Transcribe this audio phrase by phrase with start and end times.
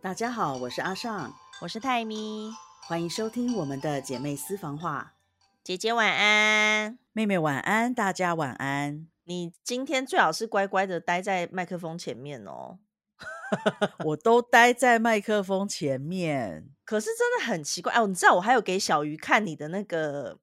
[0.00, 2.52] 大家好，我是阿尚，我是泰咪，
[2.86, 5.14] 欢迎收听我们的姐妹私房话。
[5.64, 9.08] 姐姐晚安，妹妹晚安，大家晚安。
[9.24, 12.78] 你今天最好是乖乖的待在麦克风前面哦。
[14.06, 18.06] 我都待在麦克风前面，可是真的很奇怪哦。
[18.06, 20.38] 你知道我还有给小鱼看你的那个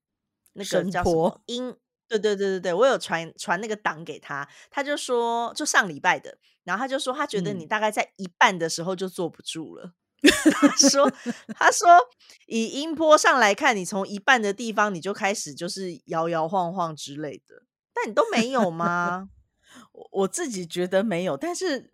[0.51, 1.73] 那个叫什么音？
[2.09, 9.93] 对对对对对，我有传传那个档给他，他就说就上礼拜的，然后他就说他觉得你大概在一半的时候就坐不住了。
[10.51, 11.09] 他说
[11.55, 11.87] 他说
[12.47, 19.29] 以音波上来看，你从一半的地方你就开始就是摇摇晃晃之类的，但你都没有吗？
[19.93, 21.93] 我我自己觉得没有，但是。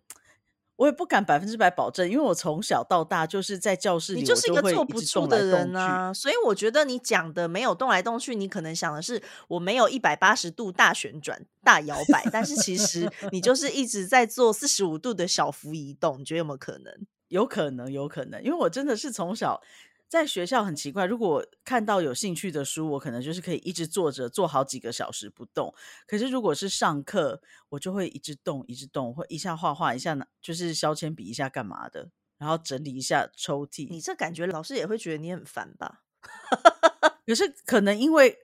[0.82, 6.12] 我也不敢百分之百保证，因为我从小到大就是在教室里，你就是一个坐不住的人啊。
[6.12, 16.18] 所以我觉得你讲的没有动来动去，你可能想的是我没有一百八十度大旋转、大摇摆，但是其实 你就是一直在做四十五度的小幅移动。
[16.18, 16.92] 你觉得有没有可能？
[17.28, 19.62] 有可能，有可能，因为我真的是从小。
[20.12, 25.74] 在学校很奇怪，如果看到有兴趣的书，我可能就是可以一直坐着坐好几个小时不动。
[26.06, 33.88] 可是如果是上课，我就会一直动，一直动，会一下画画，一下拿就是削铅笔，一下干嘛的，然后整理一下抽屉。
[33.88, 36.02] 你这感觉，老师也会觉得你很烦吧？
[37.24, 38.36] 可是可能因为。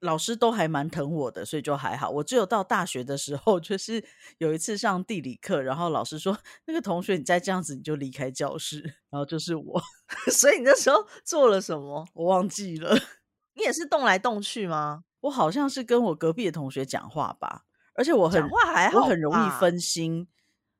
[0.00, 2.08] 老师都还蛮疼我的，所以就还好。
[2.08, 4.02] 我只有到大学的时候， 就是
[4.38, 9.82] 有一次上地理课，然后老师说：“那个同学，你再这样子，你就离开教室。”然后就是我，
[10.32, 12.06] 所以你那时候做了什么？
[12.14, 12.96] 我忘记了。
[13.54, 15.04] 你也是动来动去吗？
[15.20, 20.26] 我好像是跟我隔壁的同学讲话吧，而且我很讲话还好，我很容易分心。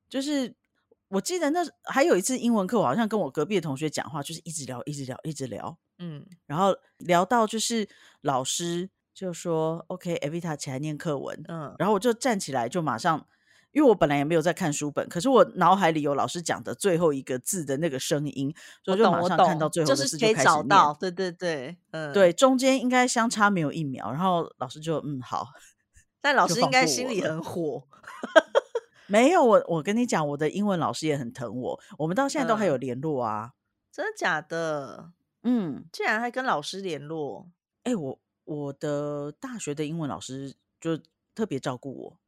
[0.09, 0.55] 就是
[1.09, 5.77] 我记得那还有一次英文课，我好像跟我隔壁的同学讲话，就是一直聊，一直聊，一直聊。
[5.99, 7.87] 嗯，然后聊到就是
[8.21, 8.89] 老师。
[9.13, 13.25] 就说 OK，Evita 起来念课文，嗯，然后我就站起来，就马上，
[13.71, 18.53] 因为我本来也没有在看书本，可是我脑海里有老师讲的最后一个字的那个声音，
[18.83, 20.95] 所以就马上看到最后的字就开始念。
[20.99, 25.47] 对对对，嗯，对，中间应该相差没有一秒，然后老师就嗯好，
[26.21, 27.83] 但老师应该心里很火。
[29.07, 33.51] 没有我，我跟你讲，我的英文老师也很疼我，我们到现在都还有联络啊。
[33.91, 35.11] 真的假的？
[35.43, 37.49] 嗯，竟然还跟老师联络？
[37.83, 38.20] 哎，我。
[38.43, 40.99] 我的大学的英文老师就
[41.33, 42.19] 特别照顾我，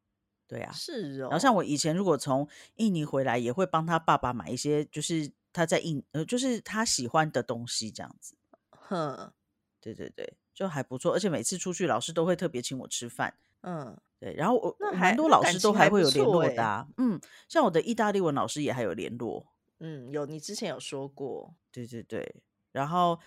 [0.47, 1.29] 对啊，是哦。
[1.29, 8.35] 然后像我以前如果从印尼回来，也会帮他爸爸买一些，就是他在印呃，就是他喜欢的东西这样子。
[8.69, 9.33] 哼，
[9.81, 11.13] 对对对，就还不错。
[11.13, 13.33] 而且每次出去，老师都会特别请我吃饭。
[13.61, 14.33] 嗯，对。
[14.35, 16.87] 然后我蛮多老师都还会有联络的。
[16.97, 17.19] 嗯，
[17.49, 19.47] 像我的意大利文老师也还有联络。
[19.79, 21.55] 嗯，有你之前有说过。
[21.71, 22.41] 对对对，
[22.71, 23.19] 然后。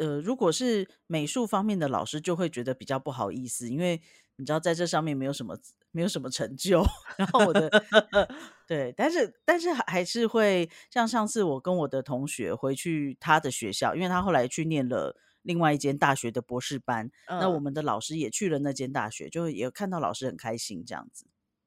[0.00, 4.00] 呃，如果是美术方面的老师，就会觉得比较不好意思，因为
[4.36, 5.58] 你知道在这上面没有什么
[5.90, 6.82] 没有什么成就。
[7.18, 7.68] 然后我的
[8.66, 21.26] 对，但是但是还是会像上次我跟我的同学回去他的学校，因为他后来去念了另外一间大学的博士班，那我们的老师也去了那间大学，就也看到老师很开心这样子。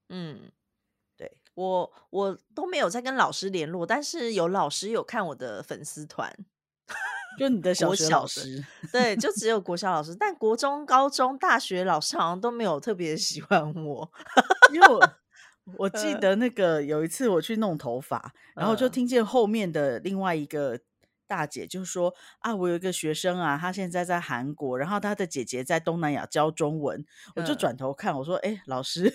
[0.10, 0.52] 嗯，
[1.16, 6.34] 对我我都没有在跟老师联络，但是有老师有看我的粉丝团。
[7.38, 14.12] 就你的小学老师，对，就 只有国小老师，但国中、高中、大学老师好像都没有特别喜欢我，
[14.74, 15.14] 因为我
[15.78, 20.80] 我记得那个有一次我去弄头发，然后就听见后面的另外一个
[21.26, 27.04] 大姐就说：“啊，我有一个学生啊，他现在在韩国，然后他的姐姐在东南亚教中文。”
[27.36, 29.12] 我就转头看，我说：“哎，老师，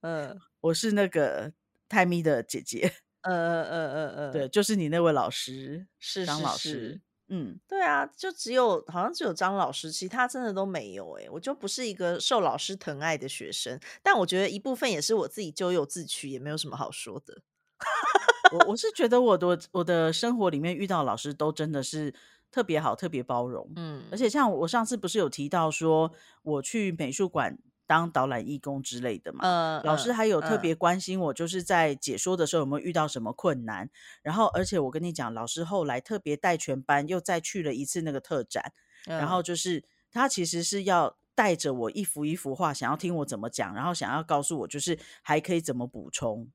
[0.00, 1.52] 嗯，我是那个
[1.88, 2.90] 泰咪的姐姐，
[3.20, 17.42] 嗯嗯嗯嗯嗯，对，就是你那位老师，是张老师。”嗯，对啊，就只有好像只有张老师，其他真的都没有哎，我就不是一个受老师疼爱的学生，但我觉得一部分也是我自己咎由自取，也没有什么好说的。
[18.52, 22.14] 我我是觉得我的我的生活里面遇到老师都真的是
[22.50, 26.12] 特别好，特别包容，嗯，而且像我上次不是有提到说
[26.42, 27.58] 我去美术馆。
[27.92, 33.90] 当导览义工之类的嘛，呃，老师还有特别关心我，就是在解说的时候有没有遇到什么困难。
[34.22, 38.72] 然后，而且我跟你讲，老师后来特别带全班又再去了一次那个特展，
[39.04, 46.48] 然后就是他其实是要带着我一幅一幅画，想要听我怎么讲，然后想要告诉我就是还可以怎么补充，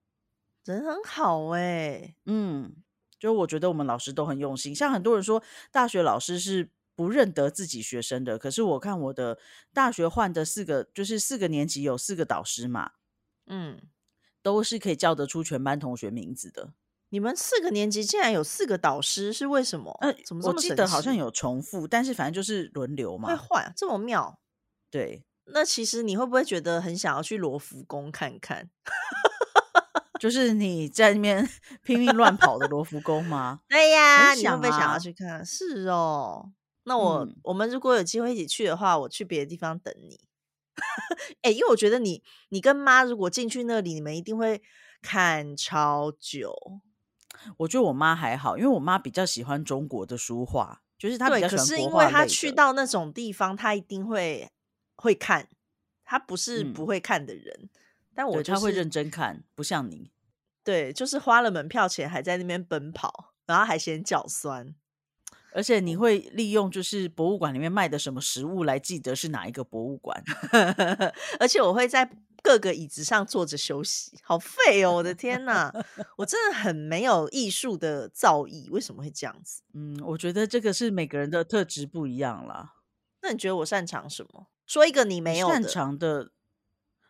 [0.66, 2.74] 人很好哎，嗯，
[3.19, 6.72] 就我觉得我们老师都很用心，像很多人说大学老师是。
[6.98, 9.38] 不认得自己学生的，可是我看我的
[9.72, 12.94] 大学换的四个，就是四个年级有四个导师嘛，
[13.46, 13.80] 嗯，
[14.42, 16.74] 都是可以叫得出全班同学名字的。
[17.10, 19.96] 你们四个年级竟然有四个导师，是为什么？
[20.02, 23.30] 呃，怎么我记得好像有重复，但是反正就是轮流嘛。
[23.30, 24.40] 会换这么妙？
[24.90, 25.24] 对。
[25.54, 28.70] 那其实你会不会觉得很想要去罗浮宫看看？
[30.20, 31.48] 就是你在那边
[31.84, 33.62] 拼命乱跑的罗浮宫吗？
[33.70, 35.46] 对呀，你会不会想要去看？
[35.46, 36.52] 是哦，
[36.88, 40.22] 那我我们如果有机会一起去的话，我去别的地方等你。
[41.42, 44.62] 哎，因为我觉得你你跟妈如果进去那里，你们一定会
[45.01, 46.56] 看超久。
[47.57, 54.50] 我觉得我妈还好，因为我妈比较喜欢中国的书画，就是她比较喜欢可是因为她去到那种地方，她一定会
[54.95, 55.50] 会看。
[56.06, 57.69] 她不是不会看的人，
[58.16, 60.12] 但我她会认真看，不像你。
[60.63, 64.74] 对，就是花了门票钱还在那边奔跑，然后还嫌脚酸。
[65.54, 70.24] 而且你会利用就是博物馆里面卖的什么食物来记得是哪一个博物馆，
[71.40, 72.10] 而且我会在
[72.44, 74.94] 各个椅子上坐着休息，好废哦！
[74.94, 75.74] 我的天哪，
[76.18, 79.64] 我真的很没有艺术的造诣，为什么会这样子？
[79.74, 82.76] 嗯，我觉得这个是每个人的特质不一样啦。
[83.22, 84.48] 那你觉得我擅长什么？
[84.66, 86.32] 说一个你没有擅长的，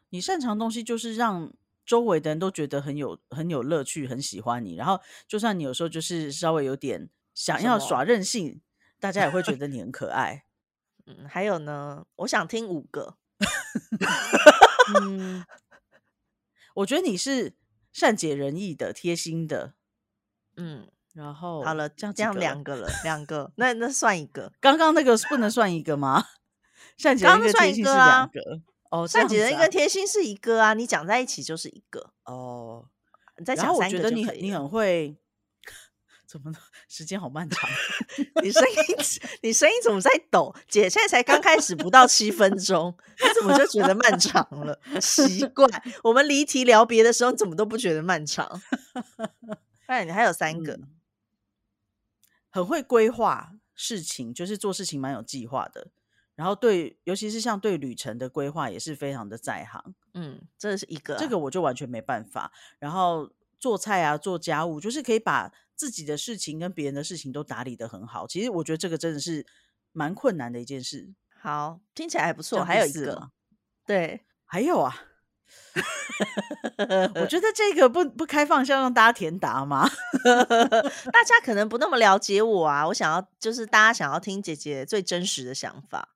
[0.09, 1.51] 你擅长东西就是让
[1.85, 4.75] 周围的人都觉得很有很有乐趣，很喜欢你。
[4.75, 7.09] 然后就算你有时候就是稍微有点。
[7.37, 8.61] 想要耍任性，
[8.99, 10.45] 大家也会觉得你很可爱。
[11.05, 13.15] 嗯，还有呢，我想听五个。
[14.99, 15.45] 嗯，
[16.73, 17.53] 我觉得你是
[17.93, 19.75] 善解人意的、贴心的。
[20.55, 24.51] 嗯，然后好了，这样这样两个了，两个，那那算一个。
[24.59, 26.25] 刚刚那个不能算一个吗？
[26.97, 28.41] 善解人意、贴心是两个。
[28.89, 32.13] 哦，善解人意跟贴心是一个啊，你讲在一起就是一个。
[32.25, 32.89] 哦，
[33.37, 34.41] 你再讲三个就可以。
[34.41, 35.15] 你很会。
[36.27, 36.51] 怎么
[36.89, 37.69] 时间好漫长？
[38.43, 38.95] 你声音，
[39.43, 40.53] 你声音怎么在抖？
[40.67, 42.93] 姐现在才刚开始不到七分钟，
[43.23, 44.77] 你怎么就觉得漫长了？
[44.99, 45.65] 奇怪，
[46.03, 48.61] 我们离题聊别的时候，怎么都不觉得漫长？
[49.85, 50.77] 哎，你还有三个，
[52.49, 55.87] 很会规划事情，就是做事情蛮有计划的。
[56.35, 59.95] 然后对，尤其是像对旅程的规划，也是非常的在行。
[60.13, 62.51] 嗯，这是一个，这个我就完全没办法。
[62.79, 65.53] 然后做菜啊，做家务，就是可以把。
[65.77, 69.45] 自己的事情跟别人的事情都打理的很好，其实我觉得这个真的是
[69.93, 71.13] 蛮困难的一件事。
[71.39, 72.63] 好，听起来还不错。
[72.63, 73.29] 还有一个，
[73.85, 75.03] 对，还有啊，
[77.15, 79.87] 我觉 得这个不不开放，是要让大家填答吗？
[81.13, 86.15] 大家可能不那么了解我啊，我想要就是大家想要听姐姐最真实的想法，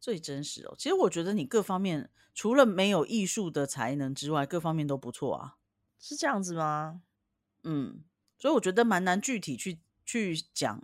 [0.00, 0.74] 最真实哦。
[0.76, 5.56] 其实我觉得你各方面除了没有艺术的才能之外，各方面都不错啊。
[6.00, 7.00] 是这样子吗？
[7.62, 8.02] 嗯。
[8.38, 10.82] 所以我觉得蛮难具体去去讲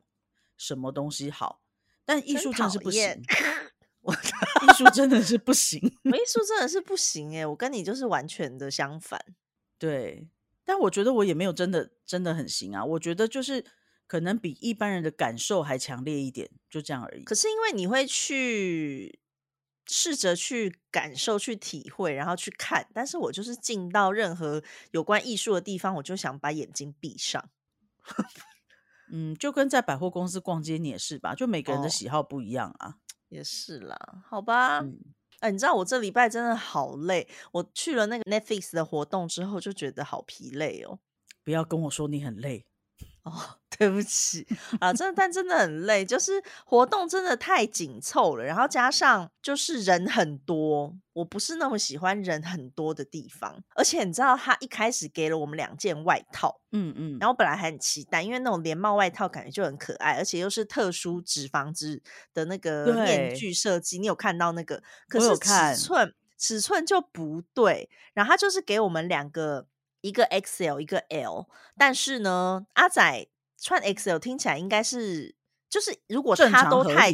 [0.57, 1.63] 什么东西好，
[2.05, 3.23] 但艺术真的是不行。
[4.03, 7.47] 我艺术真的是不行，艺术 真的是不行哎！
[7.47, 9.25] 我跟你就是完全的相反。
[9.79, 10.27] 对，
[10.65, 12.85] 但我觉得我也没有真的真的很行啊。
[12.85, 13.65] 我觉得就是
[14.09, 17.23] 可能比一般人的感受还强烈一点，就这样而已。
[17.23, 19.21] 可是因为你会去
[19.87, 24.63] 试着去感受、去体会，然后去看，但是我就是进到任何
[24.93, 27.51] 有关艺术的地方，我就想把眼睛闭上。
[29.13, 31.35] 嗯，就跟在百货公司逛街，你也是吧？
[31.35, 32.97] 就每个人的喜好不一样啊。
[33.29, 33.97] 也是啦，
[34.27, 34.83] 好吧。
[35.41, 41.01] 哎，你知道我这礼拜真的好累，我去了那个 Netflix 的活动之后，就觉得好疲累哦。
[41.45, 42.65] 不要跟我说你很累。
[43.23, 43.33] 哦，
[43.79, 44.45] 对不起
[44.81, 62.03] 啊，真的，但真的很累，就是活动真的太紧凑了，然后加上就是人很多，我不是那么喜欢人很多的地方，而且你知道他一开始给了我们两件外套，嗯嗯，然后本来还很期待，因为那种连帽外套感觉就很可爱，而且又是特殊脂肪质
[62.35, 64.83] 的那个面具设计，你有看到那个？
[65.09, 69.69] 可是尺寸尺寸就不对，然后他就是给我们两个。
[70.03, 73.27] 一个 XL，一个 L，但是呢，阿仔
[73.59, 75.35] 穿 XL 听起来应该是，
[75.71, 77.11] 就是如果他都太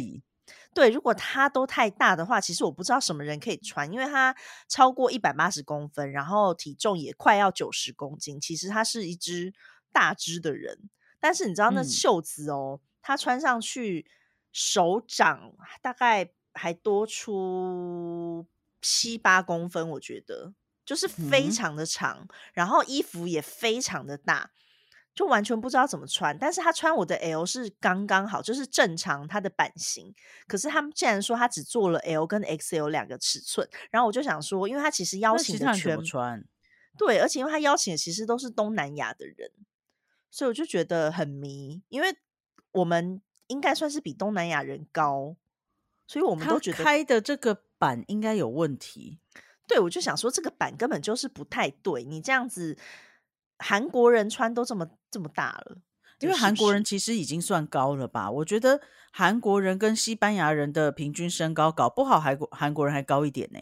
[0.73, 4.35] 对，如果他都太大的话，其实我不知道什么人可以穿，因为他
[4.67, 9.53] 超过一百八十公分，然后体重也快要九十公斤，其实他是一只
[9.91, 10.89] 大只的人。
[11.19, 14.05] 但是你知道那袖子哦，他穿上去
[14.51, 18.47] 手掌大概还多出
[18.81, 20.53] 七八公分，我觉得。
[20.89, 24.49] 就是非常的长，然后衣服也非常的大，
[25.13, 26.35] 就完全不知道怎么穿。
[26.35, 30.11] 但是他穿我的 L 是刚刚好，就是正常他的版型。
[30.47, 36.43] 可是他们竟然说他只做了 L 跟 XL 两个尺寸，然后我就想说，因为他其实邀请的全穿，
[36.97, 39.51] 对，而且因为他邀请的其实都是东南亚的人，
[40.31, 41.83] 所以我就觉得很迷。
[41.89, 42.17] 因为
[42.71, 45.35] 我们应该算是比东南亚人高，
[46.07, 49.19] 所以我们都觉得开的这个版应该有问题。
[49.69, 52.75] 对，我就想说这个版根本就是不太对，你这样子
[53.59, 55.77] 韩国人穿都这么这么大了，
[56.19, 58.31] 因为韩国人其实已经算高了吧？
[58.31, 63.59] 我觉得韩国人跟西班牙人的平均身高搞不好，韩国韩国人还高一点呢。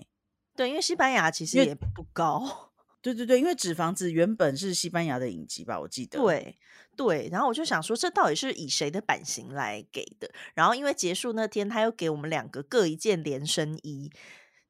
[0.55, 2.71] 对，因为西班牙其实也不高，
[3.03, 6.17] 对对对，因为《纸房子》原本是西班牙的影集吧，我记得。
[6.17, 6.57] 对
[6.95, 10.27] 对，然后我就想说，这到底是以谁的版型来给的？
[10.55, 14.11] 然后因为结束那天，他又给我们两个各一件连身衣，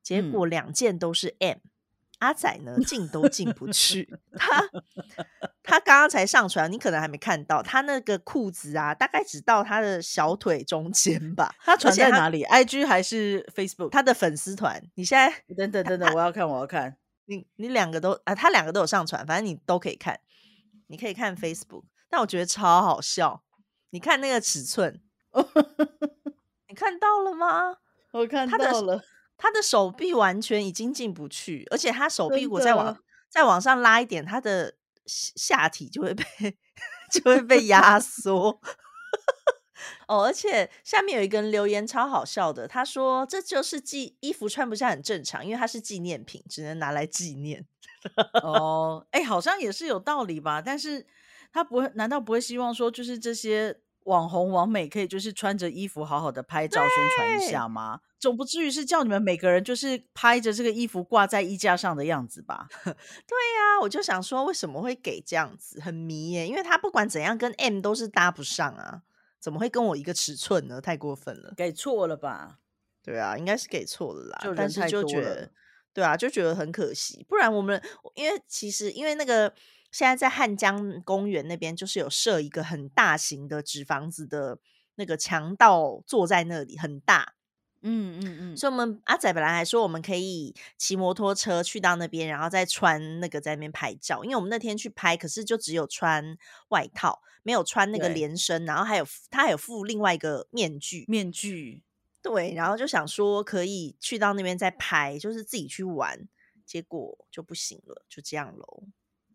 [0.08, 1.58] 结果两件都是 M。
[2.20, 4.18] 阿仔呢，进都进不去。
[4.40, 4.64] 他
[5.62, 7.62] 他刚刚才上传，你可能还没看到。
[7.62, 11.54] 他那个裤子啊，大概只到他的小腿中间吧。
[11.60, 13.90] 他传在哪里？IG 还是 Facebook？
[13.90, 14.82] 他的粉丝团。
[14.96, 16.96] 你现在等等等等，我要看，我要看。
[17.26, 20.22] 你你两个都啊，他两个都有上传，反正你都可以看。
[20.88, 23.44] 你可以看 Facebook，但我觉得超好笑。
[23.90, 25.02] 你看那个尺寸，
[26.70, 27.76] 你看到了吗？
[28.14, 29.04] 我看到了。
[29.38, 32.98] 他的手臂完全已经进不去，而且他手臂我再往
[33.30, 34.76] 再往上拉一点，他的
[35.06, 36.24] 下体就会被
[37.14, 38.60] 就会被压缩。
[40.08, 47.66] 哦，而且下面有一个人留言超好笑的，他说这就是纪衣服穿不下很正常，因为它是纪念品，只能拿来纪念。
[48.42, 50.62] 哦，哎，好像也是有道理吧？
[50.62, 51.06] 但是
[51.52, 53.80] 他不会，难道不会希望说就是这些？
[54.08, 58.00] 网红网美可以就是穿着衣服好好的拍照宣传一下吗？
[58.18, 62.68] 总不至于是叫你们每个人就是拍着这个衣服挂在衣架上的样子吧？
[62.84, 69.02] 对呀，我就想说为什么会给这样子，很迷耶，因为他不管怎样跟 M 都是搭不上啊，
[69.42, 70.80] 怎么会跟我一个尺寸呢？
[70.80, 72.60] 太过分了，给错了吧？
[73.04, 75.52] 对啊，应该是给错了啦，但是就觉得
[75.94, 77.82] 对啊，就觉得很可惜，不然我们
[78.16, 79.54] 因为其实因为那个。
[79.92, 84.60] 现在在汉江公园那边，就是有设一个很大型的纸房子的
[84.96, 87.34] 那个强盗坐在那里，很大。
[87.82, 88.58] 嗯嗯嗯。
[88.58, 94.24] 所以，我们阿仔本来还说，我们可以骑摩托车去到那边，然后再穿那个在那边拍照。
[94.24, 96.38] 因为我们那天去拍，可是就只有穿
[96.70, 101.06] 外套，没有穿那个连身，然后还有他还有附另外一个面具。
[101.08, 101.84] 面具。
[102.22, 106.28] 对，然后就想说可以去到那边再拍，就是自己去玩，
[106.66, 108.84] 结果就不行了，就这样喽。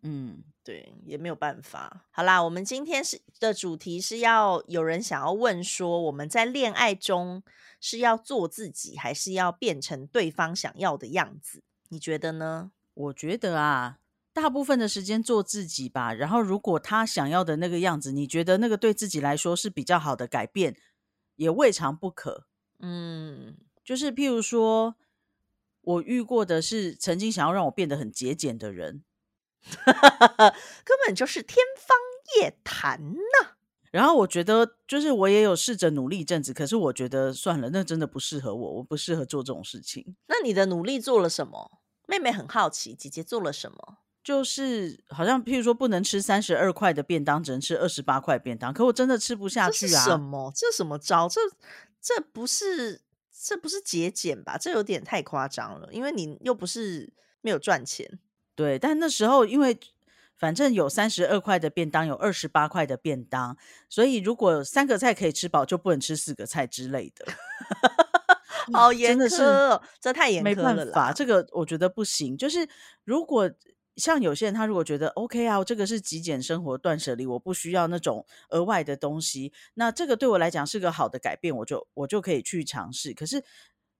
[0.02, 2.06] 嗯，对，也没有办法。
[2.10, 7.42] 好啦，我们今天是的主题是要有人想要问说，我们在恋爱中
[7.80, 11.62] 是要做自己，还是要变成对方想要的样子？
[11.88, 12.72] 你觉得呢？
[12.94, 14.00] 我觉得啊，
[14.32, 16.12] 大部分的时间做自己吧。
[16.12, 20.76] 然后，如果他想要的那个样子，你觉得那个对自己来说是比较好的改变，
[21.36, 22.46] 也未尝不可。
[22.80, 24.96] 嗯，就是譬如说，
[25.80, 29.04] 我遇过的是曾经想要让我变得很节俭的人。
[30.84, 31.96] 根本就是天方
[32.36, 33.56] 夜谭呐！
[33.90, 40.16] 然后我觉得，就是我也有试着努力一阵子，可是我觉得算了，那真的不适合我，我不适合做这种事情。
[40.28, 41.80] 那你的努力做了什么？
[42.06, 43.98] 妹妹很好奇，姐姐做了什么？
[44.24, 48.72] 就是好像譬如说，不能吃三十二块的便当，只能吃二十八块便当。
[48.72, 50.04] 可我真的吃不下去啊！
[50.04, 50.52] 什么？
[50.54, 51.28] 这什么招？
[51.28, 51.40] 这
[52.00, 53.02] 这不是
[53.44, 54.56] 这不是节俭吧？
[54.56, 58.20] 这有点太夸张了，因为你又不是没有赚钱。
[58.54, 59.78] 对，但那时候因为
[60.36, 63.56] 反正有三十二块的便当，有二十八块的便当，
[63.88, 67.26] 所以如果三个菜可以吃饱，就不能吃四个菜之类的。
[68.72, 70.74] 好严苛，这太严苛了。
[70.74, 72.36] 没办法，这个我觉得不行。
[72.36, 72.68] 就是
[73.04, 73.50] 如果
[73.96, 83.14] 像有些人，他如果觉得 OK 啊，这个是极简生活断舍离，我不需要那种额外的东西，那这个对我来讲是个好的改变，我就我就可以去尝试。
[83.14, 83.44] 可是。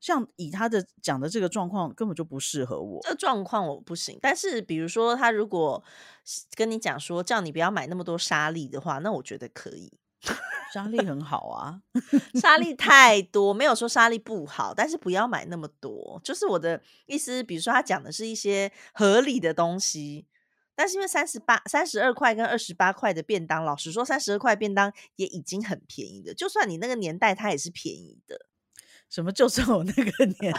[0.03, 2.99] 像以他的讲的这个状况，根本就不适合我。
[3.03, 4.19] 这状况我不行。
[4.21, 5.83] 但是，比如说他如果
[6.57, 9.93] 跟你讲说，叫你不要买那么多沙粒的话，那我觉得可以。
[10.73, 11.81] 沙粒很好啊，
[12.41, 16.21] 沙粒 太多，没有说沙粒不好，但是不要买那么多。
[16.25, 20.27] 就是我的意思，比如说他讲的是一些合理的东西，
[20.75, 26.33] 但是因为三十八、三十二块跟二十八块的便当，老实说，三十二块便当也已经很便宜的。
[26.35, 28.47] 就算你那个年代，它也是便宜的。
[29.13, 29.31] 什么？
[29.31, 30.55] 就算我那个年，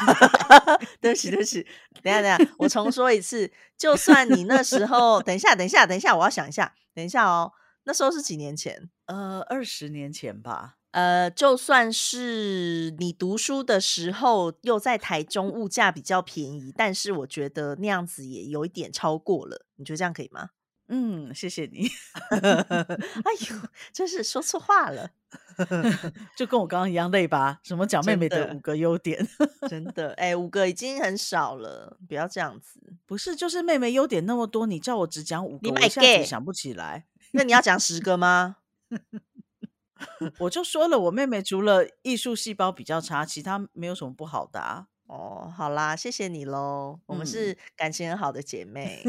[1.01, 1.65] 对不起，对不起，
[2.03, 3.51] 等下，等下，我重说一次。
[3.75, 7.51] 就算你那时候，等一下，等一下，等一下，我要想一下，等一下哦。
[7.85, 8.91] 那时候是几年前？
[9.07, 10.75] 呃，二十年前吧。
[10.91, 19.65] 呃，就算是你读书的时候，又在台中，物价比较便宜，但是我觉得那样子也有一点超过了。
[19.77, 20.49] 你觉得这样可以吗？
[20.89, 21.89] 嗯，谢谢你。
[22.29, 25.09] 哎呦，真是说错话了，
[26.35, 27.59] 就跟我刚刚一样累吧？
[27.63, 29.27] 什么讲妹妹的五个优点？
[29.69, 32.79] 真的，哎，五个已经很少了，不要这样子。
[33.05, 37.05] 不是，就是妹妹优点那么多，你叫我只讲五个，我一下子想不起来。
[37.31, 38.57] 那你要讲十个吗？
[40.39, 44.87] 我就说了，我妹妹除了艺术细胞比较差，其他没有什么不好的啊。
[45.07, 49.03] 哦，好啦，谢谢你喽，我们是感情很好的姐妹。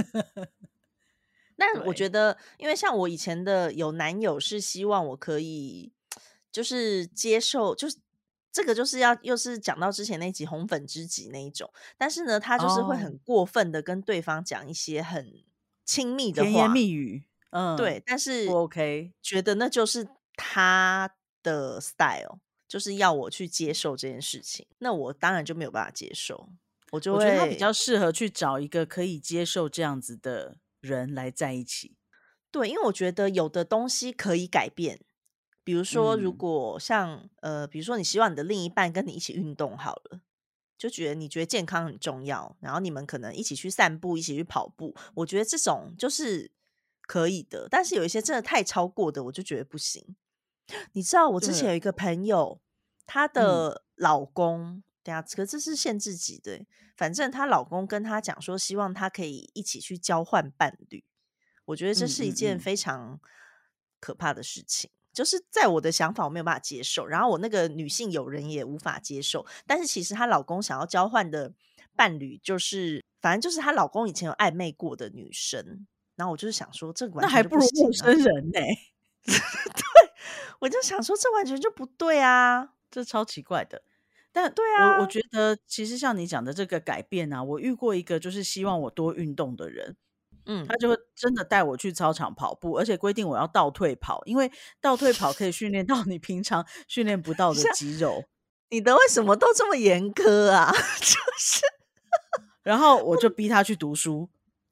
[1.57, 5.93] 那我觉得，因为像我以前的有男友是希望我可以，
[6.55, 7.97] 就是接受，就是
[8.53, 11.69] 这个就是要又是讲到之前那集红粉知己那一种，
[11.99, 15.43] 但是呢，他就是会很过分的跟对方讲一些很
[15.85, 20.07] 亲密的话甜言蜜语，嗯，对，但是不 OK，觉得那就是
[20.37, 26.49] 他的 style，就是要我去接受这件事情，那我当然就没有办法接受，
[26.93, 31.97] 我就觉得他比较适合去找一个可以接受这样子的人来在一起，
[32.53, 35.01] 对，因为我觉得有的东西可以改变。
[35.65, 40.21] 比如说，如果像呃，比如说你希望你的另一半跟你一起运动好了，
[40.77, 46.53] 就觉得你觉得健康很重要，然后你们可能一起去散步，一起去跑步，我觉得这种就是
[47.07, 47.67] 可以的。
[47.71, 50.15] 但是有一些真的太超过的，我就觉得不行。
[50.93, 52.61] 你知道，我之前有一个朋友，
[53.07, 61.05] 她的老公，等下，可这是限制级的，反正她老公跟她讲说，希望她可以一起去交换伴侣。
[61.67, 63.19] 我觉得这是一件非常
[63.99, 64.91] 可怕的事情。
[65.15, 67.07] 就是在我的想法，我没有办法接受。
[67.07, 69.47] 然后我那个女性友人也无法接受。
[69.67, 71.53] 但是其实她老公想要交换的
[71.97, 75.87] 伴侣，就是反正就是她老公以前有暧昧过的女生。
[76.17, 78.61] 然后我就是想说，这那还不如陌生人呢。
[79.25, 79.35] 对，
[80.61, 83.83] 我就想说，这完全就不对啊，这超奇怪的。
[84.31, 89.97] 但对啊，我我觉得其实像你讲的这个改变啊，我遇过一个就是希望我多运动的人。
[90.47, 98.25] 嗯，他就会真的带我去操场跑步，而且规定我要倒退跑，因为倒退跑可以训练到你平常训练不到的肌肉。
[98.71, 100.71] 你的为什么都这么严苛啊？
[101.01, 101.63] 就是，
[102.63, 104.29] 然后我就逼他去读书，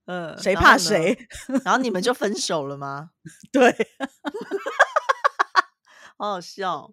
[0.07, 1.17] 嗯，谁怕谁？
[1.64, 3.11] 然后你们就 分手了吗？
[3.52, 3.75] 对，
[6.19, 6.93] 好好笑，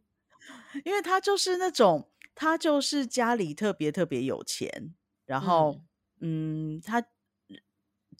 [0.86, 4.94] 因为他就是那种，他就是家里特别特别有钱，
[5.26, 5.82] 然后，
[6.22, 7.04] 嗯，他。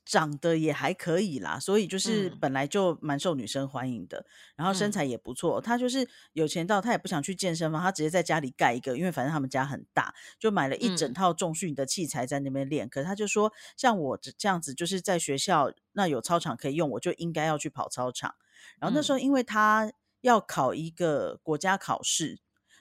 [0.10, 4.26] 长得也还可以啦，所以就是本来就蛮受女生欢迎的，
[4.56, 5.62] 然后身材也不错。
[5.62, 12.90] 他就是有钱到他也不想去健身房，他直接在家里盖一个，因为反正他们家很大，就买了一整套重训的器材在那边练。
[12.90, 18.34] 可是他就说，像我这样子，就是在学校那有操场可以用，我就应该要去跑操场。
[18.80, 22.40] 然后那时候因为他要考一个国家考试，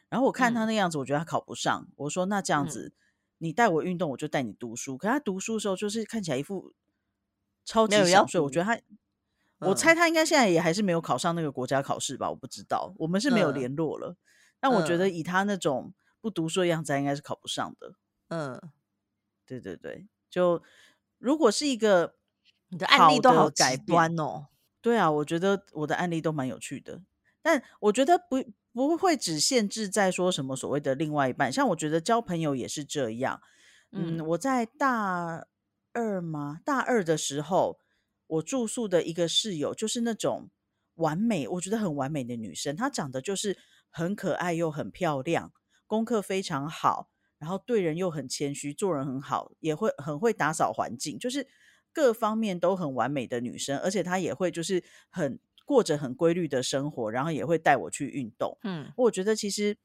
[0.08, 1.86] 然后我看他那样子，我觉得他考不上。
[1.96, 2.94] 我说那这样子，
[3.36, 4.96] 你带我运动，我就带你读书。
[4.96, 6.72] 可他读书的时候，就是看起来一副。
[7.68, 8.80] 超级想睡，我觉得他，
[9.58, 14.16] 我猜他应该现在也还是没有考上那个国家考试吧，我不知道，我们是没有联络了。
[14.58, 17.92] 但我觉得以他那种不读书的样子，应该是考不上的。
[18.28, 18.58] 嗯，
[19.44, 20.62] 对对对，就
[21.18, 22.14] 如果是一个
[22.70, 24.46] 你的案例都好极端哦。
[24.80, 27.02] 对啊，我觉得我的案例都蛮有趣的，
[27.42, 33.42] 但我觉得不不会只限制在说什么所谓的另外一半，像我觉得交朋友也是这样。
[33.92, 35.46] 嗯，我在大。
[35.92, 36.60] 二吗？
[36.64, 37.78] 大二的时候，
[38.26, 40.50] 我住宿的一个室友就是那种
[40.94, 42.76] 完美，我觉得很完美的女生。
[42.76, 43.56] 她长得就是
[43.90, 45.52] 很可爱又很漂亮，
[45.86, 51.46] 功课非常好，然后对人又很谦虚，做人很好，也会很会打扫环境，就是
[51.92, 53.78] 各方面都很完美的女生。
[53.78, 58.58] 而且她也会就是很过着很规律的生活，然后也会带我去运动。
[58.62, 59.76] 嗯，我觉得其实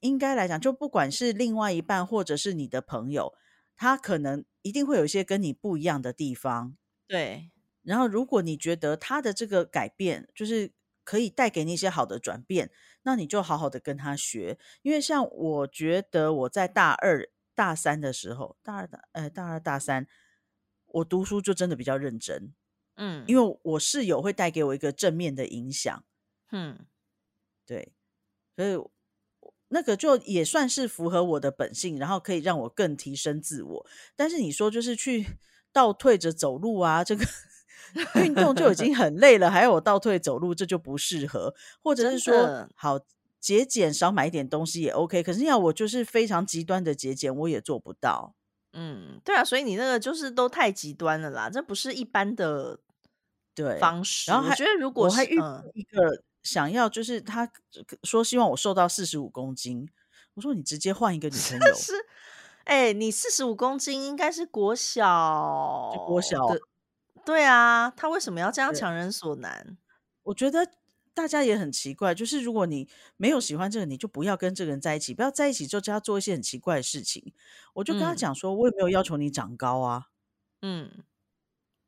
[0.00, 3.34] 应该来讲，就不管是另外一半或者是你的朋友。
[3.82, 6.76] 他可能一定会有一些跟你不一样的地方，
[7.08, 7.50] 对。
[7.82, 10.70] 然后，如果你觉得他的这个改变就是
[11.02, 12.70] 可以带给你一些好的转变，
[13.02, 14.56] 那你就好好的跟他学。
[14.82, 20.06] 因为像我觉得我在大二、大三的时候，大二、大呃大二、大三，
[20.86, 22.54] 我读书就真的比较认真，
[22.94, 26.04] 嗯，因为我室友会带给我一个正面的影响，
[26.52, 26.86] 嗯，
[27.66, 27.92] 对，
[28.54, 28.78] 所以。
[29.72, 33.86] 那个就也算是符合我的本性，然后可以让我更提升自我。
[34.14, 35.38] 但是你说就是去
[35.72, 37.24] 倒退着走路啊，这个
[38.22, 41.54] 运动就已经很累了，还要我倒退走路，这就不适合。
[41.82, 43.00] 或者是说，好
[43.40, 45.22] 节俭，少买一点东西也 OK。
[45.22, 48.34] 可是要我就是非常极端的节俭，我也做不到。
[48.74, 52.78] 嗯，对啊，所以你那个就是都太极端了啦，这不是一般的
[53.54, 54.30] 对方式。
[54.30, 55.36] 然后我觉得如果还遇
[55.74, 56.22] 一个。
[56.42, 57.50] 想要就是他
[58.02, 59.88] 说希望我瘦到四十五公斤，
[60.34, 61.74] 我说你直接换一个女朋 友。
[61.74, 61.92] 是，
[62.64, 66.60] 哎，你四十五公斤应该是国小，国小的，
[67.24, 69.76] 对啊，他为什么要这样强人所难？
[70.24, 70.68] 我觉得
[71.14, 77.32] 大家也很奇怪，就是如果你没有喜欢这个，你就不要跟这个人在一起，不要在一起就叫他做一些很奇怪的事情。
[77.74, 80.08] 我就跟他讲说，我也没有要求你长高啊。
[80.62, 81.04] 嗯，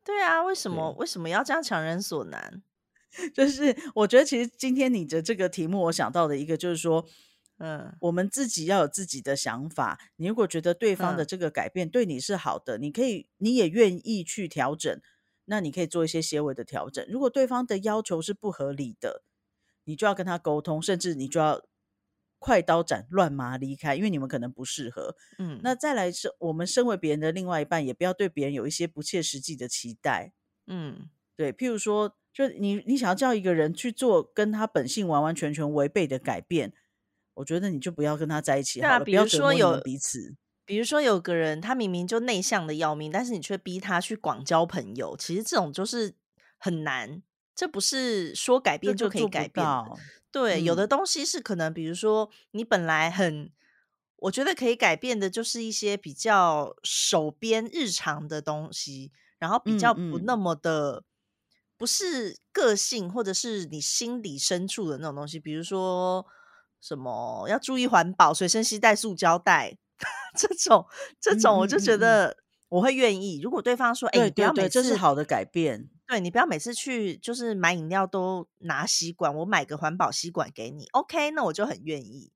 [0.04, 2.62] 对啊，为什么为什么要这样强人所难？
[3.33, 7.07] 就是我觉得，其实今天你的这个题目，我想到的一个就是说，
[7.59, 9.98] 嗯，我们自己要有自己的想法。
[10.16, 15.00] 你如果觉得对方的这个改变对你是好的，你可以，你也愿意去调整，
[15.44, 17.05] 那你可以做一些些微的调整。
[17.09, 19.22] 如果对方的要求是不合理的，
[19.85, 21.62] 你就要跟他沟通，甚至你就要
[22.38, 25.16] 快刀斩乱麻离开，因为你们可能不适合。
[25.38, 30.33] 嗯，那再来是，我们身为别人的另外一半，也不要对别人有一些不切实际的期待。
[30.66, 36.74] 嗯，对，譬如说，就你你想要叫一个人去做跟他本性完完全全违背的改变，
[37.34, 39.04] 我觉得你就不要跟他在一起好了。
[39.04, 40.34] 比如说有彼此，
[40.66, 46.14] 比如说有个人他明明就内向的要命，但是你却逼他去广交朋友，其实这种就是
[46.58, 47.22] 很难。
[47.54, 49.92] 这不是说改变就可以改变的。
[50.32, 53.48] 对，有的东西是可能，比如说你本来很，
[54.16, 61.04] 我觉得可以改变的，就是一些比较手边日常的东西，然后比较不那么的，
[61.84, 66.24] 不是个性或者是你心底深处的那种东西，比如说
[66.80, 69.76] 什么要注意环保，随身携带塑胶袋
[70.34, 70.86] 这种，
[71.20, 72.38] 这种我就觉得
[72.70, 73.38] 我会愿意。
[73.42, 75.90] 如果对方说，哎，不要每次，这是好的改变。
[76.06, 82.32] 对你不要每次去就是买饮料都拿吸管，我买个环保吸管给你，OK，那我就很愿意。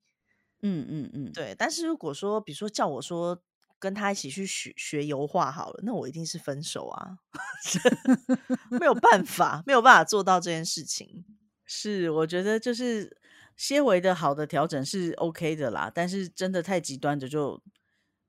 [0.61, 1.55] 嗯嗯嗯，对。
[1.59, 3.41] 但是如果说，比如说叫我说
[3.79, 7.19] 跟他一起去学学油画好了，那我一定是分手啊，
[8.71, 11.25] 没有办法，没有办法做到这件事情。
[11.65, 13.17] 是，我觉得就是
[13.57, 17.63] 些微的好的调整是 OK 的啦，但是真的太极端的就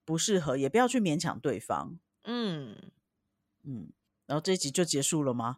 [0.06, 2.00] 不适合，也不要去勉强对方。
[2.24, 2.76] 嗯
[3.64, 3.92] 嗯。
[4.26, 5.58] 然后这一集就结束了吗？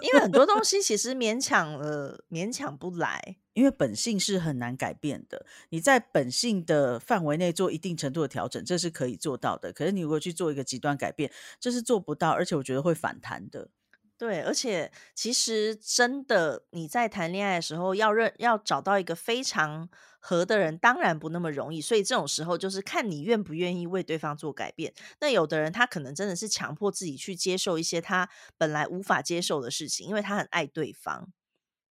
[0.00, 3.36] 因为很多东西 其实勉强了，勉强不来。
[3.56, 5.46] 因为本性是很难改变的。
[5.70, 9.72] 你在本性的范围内做一定程度的调整，这是可以做到的。
[9.72, 13.70] 可是你如果去做一个极端改变，这是做不到，而且我觉得会反弹的。
[14.18, 19.88] 对，而且其实真的你在谈恋爱的时候，要认要找到一个非常
[20.18, 21.80] 合的人，当然不那么容易。
[21.80, 24.92] 所以这种时候就是看你愿不愿意为对方做改变。
[25.20, 31.30] 那有的人他可能真的是强迫自己去接受一些他本来无法接受的事情，因为他很爱对方。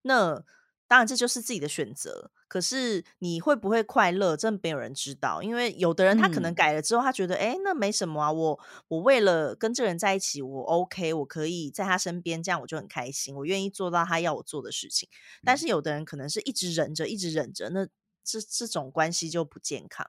[0.01, 0.43] 那
[0.87, 2.31] 当然，这就是自己的选择。
[2.47, 5.41] 可是你会不会快乐，真没有人知道。
[5.41, 8.31] 因为有的人他可能改了之后，他觉得哎，那没什么啊。
[8.31, 15.09] 我我为了跟这人在一起，我 OK，我可以在他身边，这样我就很开心，我愿意做到他要我做的事情。
[15.43, 17.87] 但是有的人可能是一直忍着，一直忍着，那
[18.23, 20.07] 这这种关系就不健康。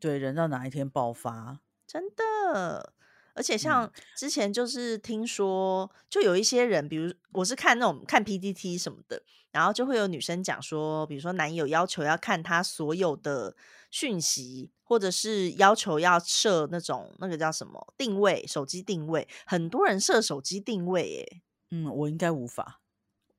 [0.00, 2.94] 对，忍到哪一天爆发，真的。
[3.34, 13.56] 而且像之前就是听说，就有一些人，比如我是看那种看 PPT 什么的，然后就会有女生讲说，比如说男友要求要看他所有的
[13.90, 22.80] 讯息，或者是要求要设那种那个叫什么定位手机定位，很多人设手机定位，诶，嗯，我应该无法，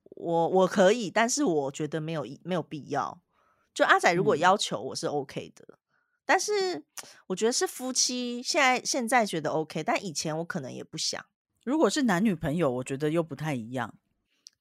[0.10, 3.22] 我我可以，但是我觉得没有没有必要。
[3.74, 5.78] 就阿仔如果要求，我是 OK 的。
[6.26, 6.84] 但是
[7.28, 11.26] 我觉得是夫妻，现在现在觉得 OK，但以前我可能也不想。
[11.64, 13.96] 如果是男女朋友，我觉得又不太一样。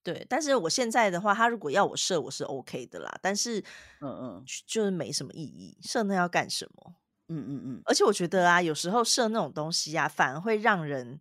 [0.08, 3.14] 对，但是我现在的话，他如果要我设，我是 OK 的啦。
[3.20, 3.60] 但是，
[4.00, 6.94] 嗯嗯，就是没什么意义，设那要干什么？
[7.28, 7.82] 嗯嗯嗯。
[7.84, 11.20] 而且我觉得啊，有时候设那种东西啊，反而会让人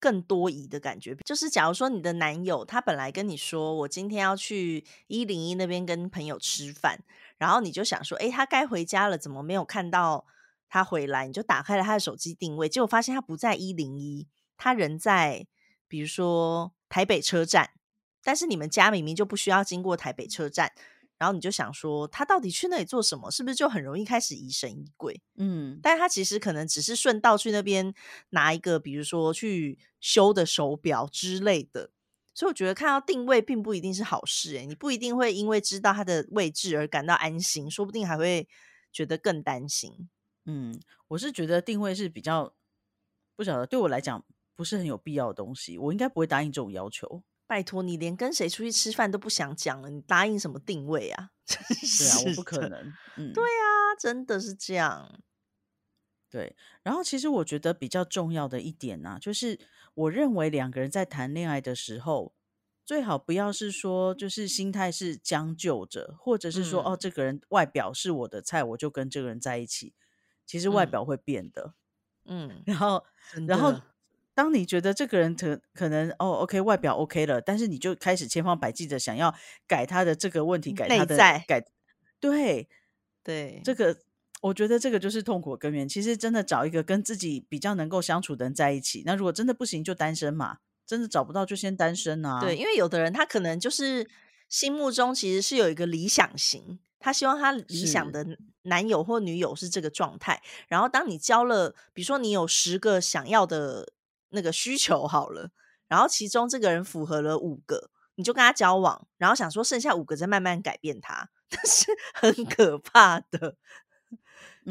[0.00, 1.14] 更多疑的感觉。
[1.24, 6.98] 就是假如说你的男友他本来跟你说，我今天要去一零一那边跟朋友吃饭。
[7.38, 10.26] 然后你就想说，哎，他该回家了，怎么没有看到
[10.68, 11.28] 他回来？
[11.28, 15.46] 你就打开了他的手机定位，结果发现他不在一零一，他人在，
[15.86, 17.70] 比如说台北车站。
[18.26, 20.72] 但是你们家明明就不需要经过台北车站，
[21.16, 23.30] 然后你就想说，他到底去那里做什么？
[23.30, 25.22] 是不是就很容易开始疑神疑鬼？
[25.36, 27.94] 嗯，但是他其实可能只是顺道去那边
[28.30, 31.90] 拿一个，比如说去修的手表之类的。
[32.34, 38.48] 所以我觉得看到定位并不一定是好事，诶，你不一定会因为知道它的位置而感到安心，说不定还会
[38.92, 40.08] 觉得更担心。
[40.46, 42.52] 嗯，我是觉得定位是比较
[43.36, 44.24] 不晓得，对我来讲
[44.56, 47.22] 不是很有必要的东西，我应该不会答应这种要求。
[47.46, 51.30] 拜托你连跟谁出去吃饭都不想讲了，你答应什么定位啊？
[51.46, 52.92] 对啊，我不可能。
[53.16, 55.20] 嗯，对啊，真的是这样。
[56.28, 59.60] 对，然后其实我觉得比较重要的一点呢，就是
[59.94, 62.34] 我认为两个人在谈恋爱的时候，
[62.84, 69.94] 最好不要是说就是心态是将就着，或者是说哦，这个人外表是我的菜，我就跟这个人在一起。
[70.44, 71.74] 其实外表会变的，
[72.26, 72.62] 嗯。
[72.66, 73.04] 然后，
[73.46, 73.80] 然后
[74.36, 79.34] 当你觉得这个人可可能哦，OK，外表 OK 了，但是你就开始千方百计的想要
[79.66, 81.64] 改他的这个问题，改他的改，
[82.20, 82.68] 对
[83.24, 83.96] 对，这个。
[84.42, 85.88] 我觉得这个就是痛苦根源。
[85.88, 89.02] 其实真的找一个跟自己比较能够相处的人在一起。
[89.06, 90.58] 那如果真的不行，就单身嘛。
[90.86, 92.38] 真的找不到就先单身啊。
[92.38, 94.08] 对，因为有的人他可能就是
[94.48, 98.24] 心目中其实是有一个理想型，他希望他理想的
[98.62, 100.40] 男友或女友是这个状态。
[100.68, 103.88] 然后当你交了，比如说你有十个想要的
[104.36, 105.50] 那个需求好了，
[105.88, 113.56] 然后其中这个人符合了五个，你就跟他交往，然后想说剩下五个再慢慢改变他， 但是很可怕的，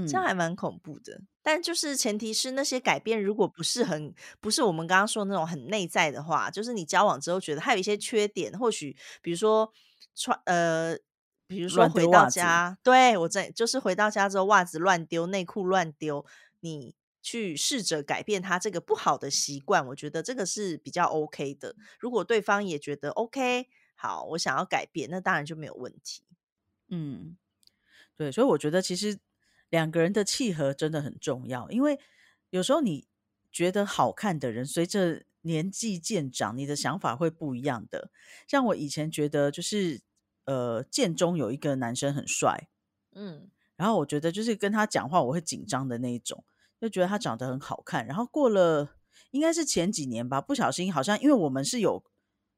[0.08, 1.22] 这样还蛮恐怖的。
[1.42, 9.72] 但就是前提是那些改变如果不是很不是我们刚刚说那种很内在的话，就是你交往之后觉得还有一些缺点，或许比如说
[10.16, 10.98] 穿呃，
[11.48, 16.26] 比如说回到家，对我在就是回到家之后袜子乱丢，内裤乱丢，
[16.60, 16.96] 你。
[17.26, 21.76] 去试着改变他这个不好的习惯，我觉得这个是比较 OK 的。
[22.00, 26.22] 如果对方也觉得 OK，好，我想要改变，那当然就没有问题。
[26.90, 27.36] 嗯，
[28.16, 29.18] 对，所以我觉得其实
[29.72, 32.00] 两个人的契合真的很重要，因为
[32.52, 33.08] 有时候你
[33.52, 38.12] 觉得好看的人，随着年纪渐长，你的想法会不一样的。
[38.48, 40.02] 像我以前觉得就是
[40.44, 42.70] 呃，建中有一个男生很帅，
[43.14, 46.44] 嗯，然后我觉得就是跟他讲话我会紧张的那一种。
[46.80, 48.96] 就觉得他长得很好看，然后过了
[49.32, 52.04] 应该是前几年吧，不小心好像因为我们是有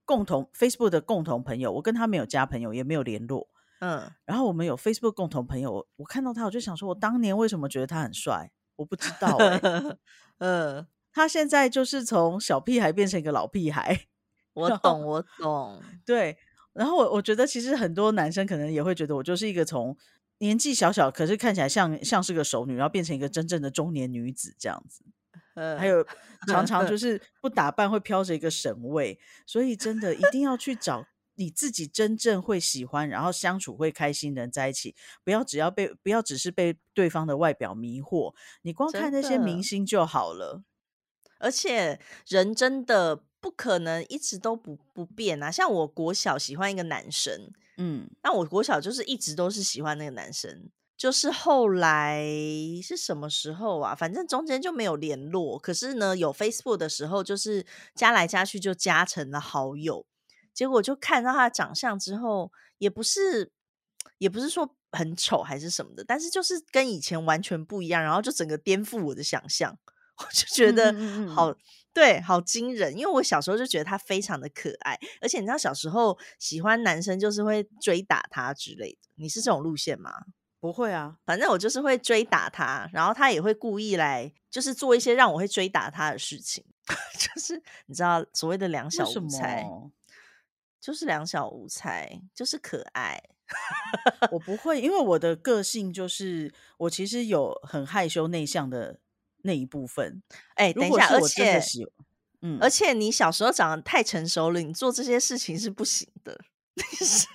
[0.06, 3.48] 共同 Facebook 的共同朋友，我跟他没有加朋友，也没有联络，
[3.80, 8.52] 嗯，然后我们有 Facebook 共同朋友，我看到他，我就想说，我当年为什么觉得他很帅？
[8.76, 9.38] 我不知道，
[10.40, 14.08] 嗯，他现在就是从小屁孩变成一个老屁孩，
[14.54, 16.38] 我懂，我懂，对，
[16.74, 19.96] 然后我我觉得其实很多男生可能也会觉得我就是一个从。
[20.40, 25.04] 年纪小小，可是看起来像像是个熟女，然后变成一个真正的中年女子这样子。
[25.78, 26.06] 还有
[26.48, 34.96] 常常就 是不打扮会飘着一个神味，所以真的一定要去找你自己真正会喜欢，然后相处会开心的人在一起。
[35.24, 40.62] 不要只要被不要只是被对方的外表迷惑，你光看那些明星就好了。
[41.40, 45.50] 而且人真的不可能一直都不不变啊！
[45.50, 47.52] 像我国小喜欢一个男生。
[47.78, 52.26] 嗯，那我国小就是一直都是喜欢那个男生，就是后来
[52.84, 53.94] 是什么时候啊？
[53.94, 55.60] 反正中间就没有联络。
[55.60, 60.06] 可是呢，有 Facebook 的时候，就是加来加去就加成了好友。
[60.54, 63.52] 结果就看到他的长相之后，也不是
[64.18, 69.78] 也不是说很丑还是什么的，但是就是跟以前完全不一样，然后就整个颠覆我的想象。
[70.18, 70.92] 我就觉得
[71.28, 71.56] 好。
[71.98, 72.96] 对，好惊人！
[72.96, 79.10] 因为我小时候就觉得他非常的可爱，而且你知道小时候喜欢男生就是会追打他之类的。
[79.16, 80.12] 你是这种路线吗？
[80.60, 86.64] 不会啊，反正我就是会追打他，然后他也会故意来，就是做一些让我会追打他的事情。
[87.18, 89.66] 就是你知道所谓的两小无猜，
[90.80, 93.20] 就是两小无猜，就是可爱。
[94.30, 99.00] 我不会，因为我的个性就是我其实有很害羞内向的。
[99.48, 100.22] 那一部分，
[100.54, 101.60] 哎，等一下，而且，
[102.42, 106.40] 嗯，而且你小时候长得太成熟了，你做这些事情是不行的，
[106.78, 107.26] 是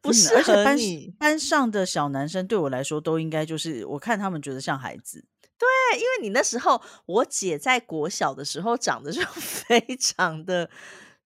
[0.00, 1.14] 不适合你。
[1.18, 5.26] 班上的小男生对我来说都应该就是，我看他们觉得像孩子。
[5.58, 10.70] 对，因为你那时候，我姐在国小的时候长得就 非常的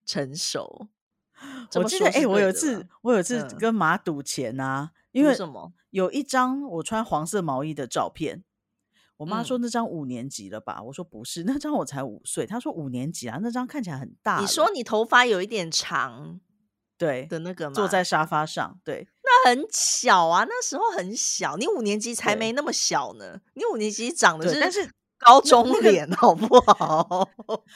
[0.06, 0.88] 成熟。
[1.74, 5.72] 我记得，哎，我有一次，我有一次跟马赌钱啊，因为什么？
[5.90, 8.44] 有一张我穿黄色毛衣的照片。
[9.20, 10.82] 我妈说那张五年级了吧？
[10.82, 12.46] 我说不是，那张我才五岁。
[12.46, 14.40] 她说五年级啊，那张看起来很大。
[14.40, 16.40] 你说你头发有一点长，
[16.96, 17.74] 对的那个吗？
[17.74, 21.58] 坐在沙发上，对，那很小啊，那时候很小。
[21.58, 27.28] 你五年级才没那么小呢，你五年级长的是但是高中脸，好不好？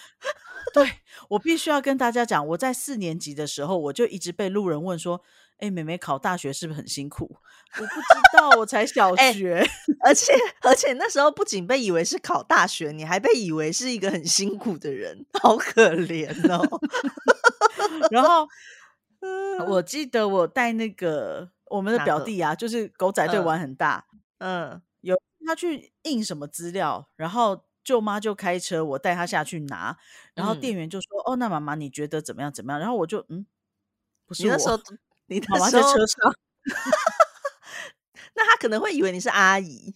[0.73, 0.89] 对
[1.29, 5.21] 我必须要跟大家讲，我在四年级的时候，我就一直被路人问说。
[5.59, 7.37] 哎，妹妹考大学是不是很辛苦？
[7.77, 9.65] 我不知道，我才小学，
[10.05, 16.81] 而且而且那时候不仅被以为是考大学，你还被以为是一个很辛苦的人，好可怜哦。
[18.11, 18.47] 然后
[19.69, 24.07] 我记得我带那个我们的表弟啊，就是狗仔队玩很大，
[24.39, 29.97] 嗯，有他去印什么资料，然后舅妈就开车，我带他下去拿，
[30.35, 32.53] 然后店员就说：“哦，那妈妈你觉得怎么样？
[32.53, 33.47] 怎么样？”然后我就嗯，
[34.27, 34.57] 不是我。
[35.27, 36.35] 你妈妈在车上，
[38.35, 39.95] 那他可能会以为你是阿姨，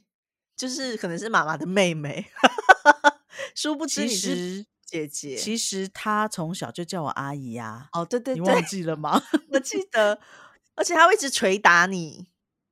[0.57, 2.31] 就是可能是妈妈的妹妹，
[3.55, 5.37] 殊不知你是姐姐。
[5.37, 7.88] 其实他从小就叫我阿姨呀。
[7.93, 9.23] 哦，对对，你忘记了吗？
[9.51, 10.19] 我记得，
[10.77, 12.27] 而且他会一直捶打你。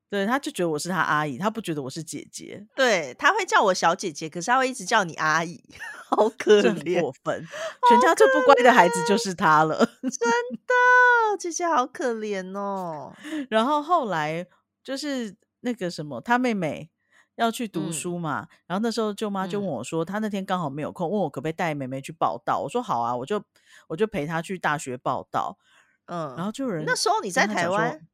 [0.08, 2.64] 对，他就觉得我是他阿姨，他不觉得我是姐姐。
[2.76, 5.60] 对，他会叫我小姐姐，可是他会一直叫你阿姨，
[6.08, 7.44] 好可怜，过分。
[7.88, 10.10] 全家最不乖的孩子就是他了，真
[10.64, 13.12] 的，姐姐好可怜哦。
[13.50, 14.46] 然后后来
[14.84, 16.88] 就是那个什么，他妹妹
[17.34, 22.60] 要去读书嘛，然后那时候舅妈就问我说，他那天刚好没有空，问我可不可以带妹妹去报道。
[22.60, 23.42] 我说好啊，我就
[23.88, 25.58] 我就陪她去大学报道。
[26.04, 28.06] 嗯，然后就有人那时候你在台湾。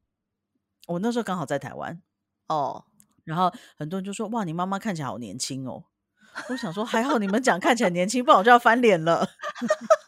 [0.87, 2.01] 我那时候刚好在台湾。
[2.47, 2.85] 哦，
[3.23, 5.85] 然后很多人就说：“哇，你妈妈看起来好年轻哦。”
[6.49, 9.29] 我想说还好你们讲看起来年轻，不然我就要翻脸了。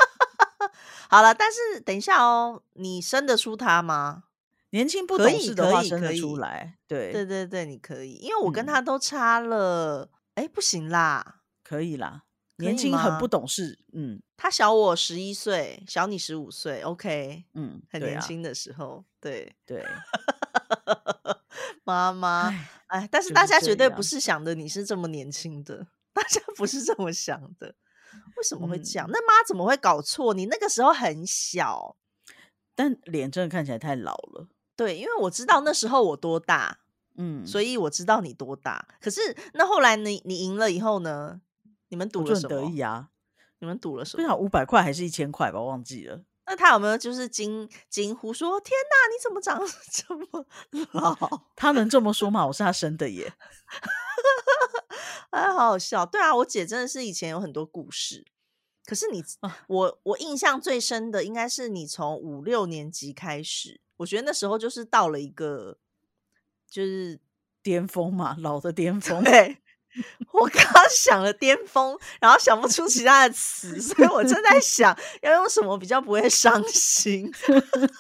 [1.08, 4.24] 好了，但是等一下哦，你生得出他吗？
[4.72, 7.26] 年轻不懂事的话生得出来，对对。
[7.26, 12.24] 对对，你可以，因为我跟他都差了，哎，不行啦，可以啦，
[12.58, 13.28] 年轻很不？
[13.28, 19.56] 懂事，嗯，他小我十一岁，小你十五岁，OK，嗯，很年轻的时候，对。
[19.66, 19.86] 对，
[21.84, 22.50] 妈妈，
[22.88, 27.76] 哎，但是大家绝对不是想的你是这么年轻的，大家不是这么想的，
[28.38, 29.08] 为什么会这样？
[29.10, 30.34] 那妈怎么会搞错？
[30.34, 31.96] 你那个时候很小，
[32.76, 34.48] 但脸真的看起来太老了。
[34.76, 36.80] 对，因为我知道那时候我多大，
[37.18, 38.88] 嗯，所以我知道你多大。
[39.00, 39.22] 可是
[39.54, 41.42] 那后来你你赢了以后呢？
[41.90, 42.50] 你们赌了什么？
[42.50, 43.10] 得意啊！
[43.60, 44.24] 你们赌了什么？
[44.24, 46.24] 不晓五百块还是一千块吧，忘记了。
[46.48, 49.60] 那他有没有就是惊惊呼说：“天哪，你怎么长
[49.92, 50.46] 这么
[50.92, 52.46] 老？”他能这么说吗？
[52.46, 53.34] 我是他生的耶！
[55.32, 56.06] 哎，好好笑。
[56.06, 58.26] 对啊，我姐真的是以前有很多故事。
[58.86, 59.24] 可是你，
[59.68, 63.82] 我我印象最深的应该是你从五六年级开始。
[63.98, 65.80] 我觉得那时候就是到了一个
[66.70, 67.20] 就是
[67.64, 69.24] 巅峰嘛，老的巅峰。
[69.24, 69.58] 对，
[70.32, 77.32] 我刚刚想了巅峰，然后想不出其他的词，所以我正在 想要用什么比较不会伤心。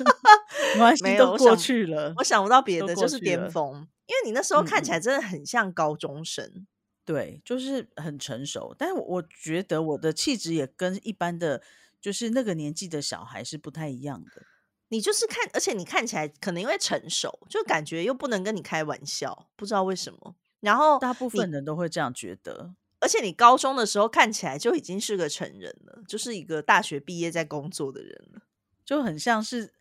[0.75, 2.13] 没关系，都过去了。
[2.17, 3.87] 我想不到别的，就是巅峰。
[4.07, 6.67] 因为你那时候看起来真的很像高中生，
[7.03, 8.75] 对，就是很成熟。
[8.77, 11.61] 但是我觉得我的气质也跟一般的，
[11.99, 14.43] 就是那个年纪的小孩是不太一样的。
[14.89, 20.35] 你就是看，而且你看起来可能因为成熟，就感觉又不能跟你开玩笑，不知道为什么。
[20.65, 22.73] 然后大部分人都会这样觉得。
[22.99, 28.41] 而且你高中的时候看起来就已经是个成人了，就是一个大学毕业在工作的人了，
[28.83, 29.71] 就很像是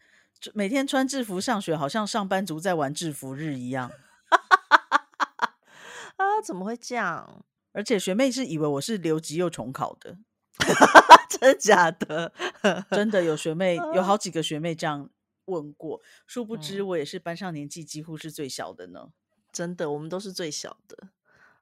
[0.53, 3.91] 每天穿制服上学，好像上班族在玩制服日一样。
[6.17, 7.45] 啊，怎么会这样？
[7.73, 10.19] 而且学妹是以为我是留级又重考的。
[11.31, 12.33] 真的假的？
[12.91, 15.09] 真的有学 妹，有好几个学妹这样
[15.47, 16.01] 问过。
[16.27, 19.09] 殊不知我也是班上年纪几乎是最小的呢。
[19.55, 21.09] 真的，我们都是最小的。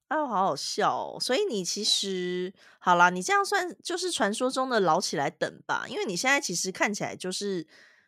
[0.09, 1.18] 哎呦，好好笑哦！
[1.20, 5.87] 所以你其实好啦，你这样算就是传说中的老起来等吧？
[5.88, 7.66] 因为你现在其实看起来就是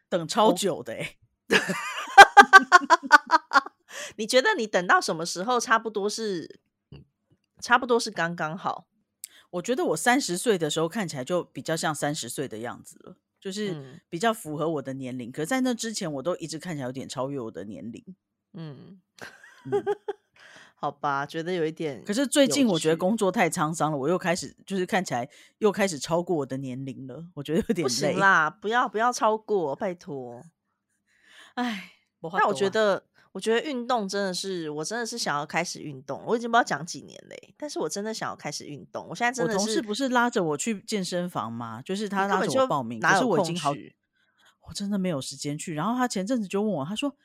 [0.08, 1.16] 等超久的哎。
[4.16, 6.60] 你觉得你等到什么时候差不多是
[7.60, 8.86] 差不多是刚刚好？
[9.50, 15.30] 我觉得我三十岁的时候看起来就比较像三十岁的样子了，就是比较符合我的年龄。
[15.30, 18.04] 可在那之前，我都一直看起来有点超越我的年龄。
[18.52, 19.00] 嗯，
[20.76, 22.02] 好吧，觉得有一点。
[22.04, 27.24] 可是最近我觉得工作太沧桑了，我又开始就是看起来又开始超过我的年龄了。
[27.34, 30.42] 我觉得有点累啦，不要不要超过，拜托。
[31.54, 33.04] 哎，那我觉得。
[33.34, 36.22] 我觉得运动真的是，我真的是想要开始运动。
[36.24, 39.04] 我已经不知道讲几年嘞，但是我真的想要开始运动。
[39.08, 41.82] 我现在真的是，同事不是拉着我去健身房吗？
[41.82, 43.72] 就是他拉着我报名，可是我已经好，
[44.68, 45.74] 我真的没有时间去。
[45.74, 47.16] 然后他前阵子就问我，他说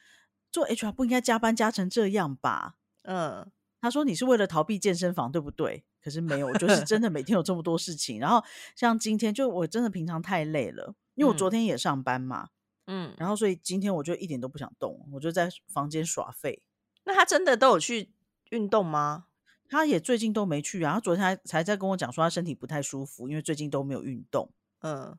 [0.52, 2.76] 做 HR 不应该加班加成这样吧？
[3.04, 3.50] 嗯，
[3.82, 5.84] 他说你是为了逃避健身房对不对？
[6.02, 8.20] 可是没有，我就是真的每天有这么多事情。
[8.20, 8.44] 然后
[8.76, 12.50] 像今天，就我真的平常太累了，因为我昨天也上班嘛。
[12.88, 16.64] 嗯，然后所以今天我就一点都不想动，我就在房间耍废。
[17.04, 18.12] 那他真的都有去
[18.52, 19.26] 运动吗？
[19.68, 20.94] 他也最近都没去啊。
[20.94, 24.52] 他昨天才才在跟我讲说他身体不太舒服，因为最近都没有运动。
[24.80, 25.18] 嗯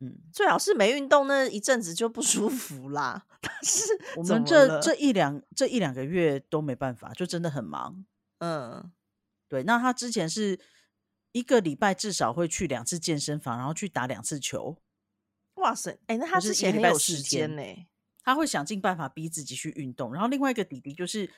[0.00, 3.26] 嗯，最好是没运动那一阵子就不舒服啦。
[3.40, 3.82] 但是
[4.16, 8.04] 我们这这一两这一两个月都没办法，就真的很忙。
[8.38, 8.92] 嗯，
[9.48, 9.62] 对。
[9.64, 10.60] 那他之前是
[11.32, 14.78] 一个礼拜至少会去两次健身房，然后去打两次球。
[15.54, 17.62] 哇塞，哎，那他之前很有时间呢，
[18.22, 20.12] 他会想尽办法逼自己去运动。
[20.12, 21.28] 然后另外一个弟弟就是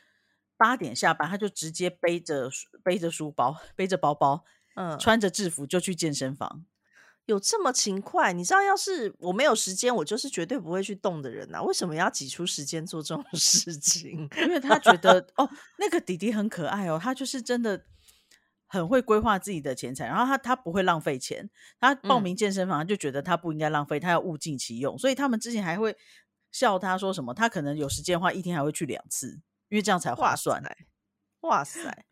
[0.59, 2.51] 八点下班，他就直接背着
[2.85, 4.45] 背着书包，背着包包，
[4.75, 6.67] 嗯，穿着制服就去健身房。
[7.31, 8.33] 有这么勤快？
[8.33, 11.63] 你知道，要是我没有时间，我就是绝对不会去动的人啊！
[11.63, 14.29] 为什么要挤出时间做这种 事情？
[14.37, 17.85] 因为他觉得 哦，那个弟弟很可爱哦，他就是真的。
[18.73, 21.51] 很会规划自己的钱财，然后他他不会浪费钱。
[21.81, 24.97] 他报名健身房就觉得他不应该浪费，他要物尽其用。
[24.97, 25.97] 所以他们之前还会
[26.53, 29.41] 笑他说什么，他可能有时间的话，一天还会去两次，
[29.71, 30.63] 因为这样才划算。
[31.41, 32.07] 哇塞！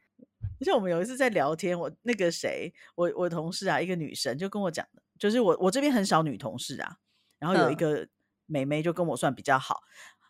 [0.63, 6.97] 像我们有一次在聊天，我那个谁，我我同事啊，一个女生就跟我讲的，就是我我这边很少女同事啊，
[7.39, 8.09] 然后有一个
[8.47, 9.81] 美眉就跟我算比较好。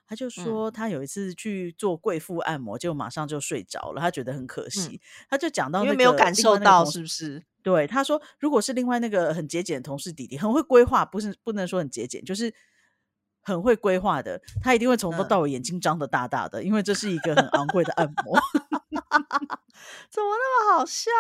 [0.07, 4.01] 她就说，她有一次去做贵妇按摩，结果马上就睡着了。
[4.01, 5.03] 她觉得很可惜。
[5.28, 7.45] 她就讲到，因为没有感受到，是不是？
[7.62, 12.55] 对，她说，如果是另外那个很节俭的同事弟弟，很会规划，不是不能说很节俭，就是
[13.43, 18.39] 很会规划的，他一定会从头到尾眼睛张得大大的，因为这是一个很昂贵的按摩。
[20.11, 21.12] 怎么那么好笑？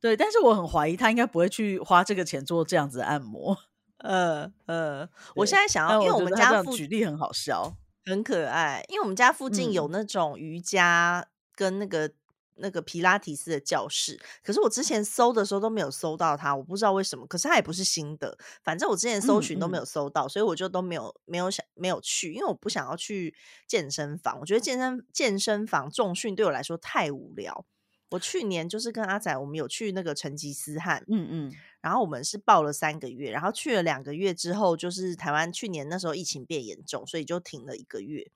[0.00, 3.56] 对，但是我很怀疑他应该不会去花这个钱做这样子的按摩。
[3.98, 12.12] 呃呃，我现在想要，因为我们家附举例很好笑，很可爱，因为我们家附近有那种瑜伽跟那个。
[12.58, 17.26] 那个皮拉提斯的教室，可是我之前搜的时候都没有搜到它，我不知道为什么。
[17.26, 23.34] 可是它也不是新的，反正我之前搜寻都没有搜到，所以我就都没有没有想没有去，因为我不想要去
[23.68, 24.40] 健身房。
[24.40, 27.66] 我觉得健身健身房重训对我来说太无聊。
[28.10, 38.30] 我去年就是跟阿仔，我们有去那个成吉思汗，嗯嗯，然后我们是报了三个月，然后去了两个月之后，就是台湾去年那时候疫情变严重，所以就停了一个月。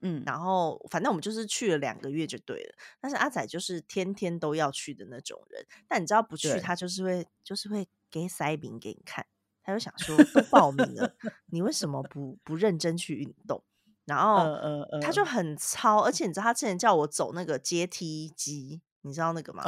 [0.00, 2.74] 嗯，然后反正我们就是去了两个月就对了。
[3.00, 9.26] 但是阿仔就是天天都要去的那种人，但你知道不去，他就是会就是会给塞饼给你看，
[9.62, 11.16] 他就想说都报名了，
[11.50, 13.64] 你为什么不不认真去运动？
[14.04, 14.56] 然后
[15.02, 19.64] 他就很糙，而且你知道他之前叫我走那个阶梯机，你知道那个吗？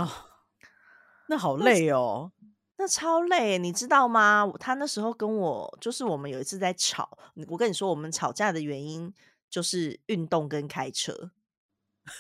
[1.28, 2.30] 那好累哦，
[2.76, 4.52] 那超累，你知道吗？
[4.60, 7.18] 他那时候跟我就是我们有一次在吵，
[7.48, 9.12] 我跟你说我们吵架的原因。
[9.50, 11.32] 就是运动跟开车，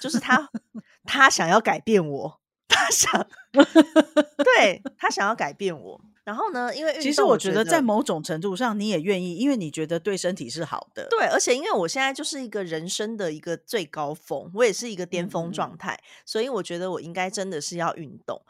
[0.00, 0.50] 就是他，
[1.06, 3.24] 他想要改变我，他想，
[4.42, 6.00] 对他想要改变我。
[6.30, 11.08] 然后呢，因为其实我觉得在某种程度上你也愿意，因为你觉得对身体是好的。
[11.10, 18.40] 对，而且因为我现在就是一个人生的一个最高峰，我也是一个巅峰状态，所以我觉得我应该真的是要运动。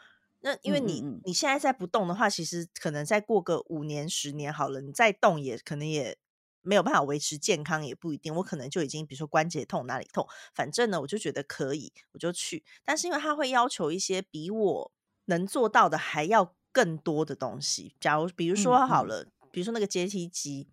[0.41, 6.17] 那因为你你现在再不动的话，其实可能再过个五年十年好了，你再动也可能也。
[6.63, 12.63] 没有办法维持健康也不一定，我可能就已经比如说关节痛哪里痛，反正呢我就觉得可以，我就去。
[12.85, 14.91] 但是因为他会要求一些比我
[15.25, 20.67] 能做到的还要更多的东西，假如比如说好了，比如说那个阶梯机，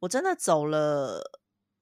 [0.00, 1.22] 我真的走了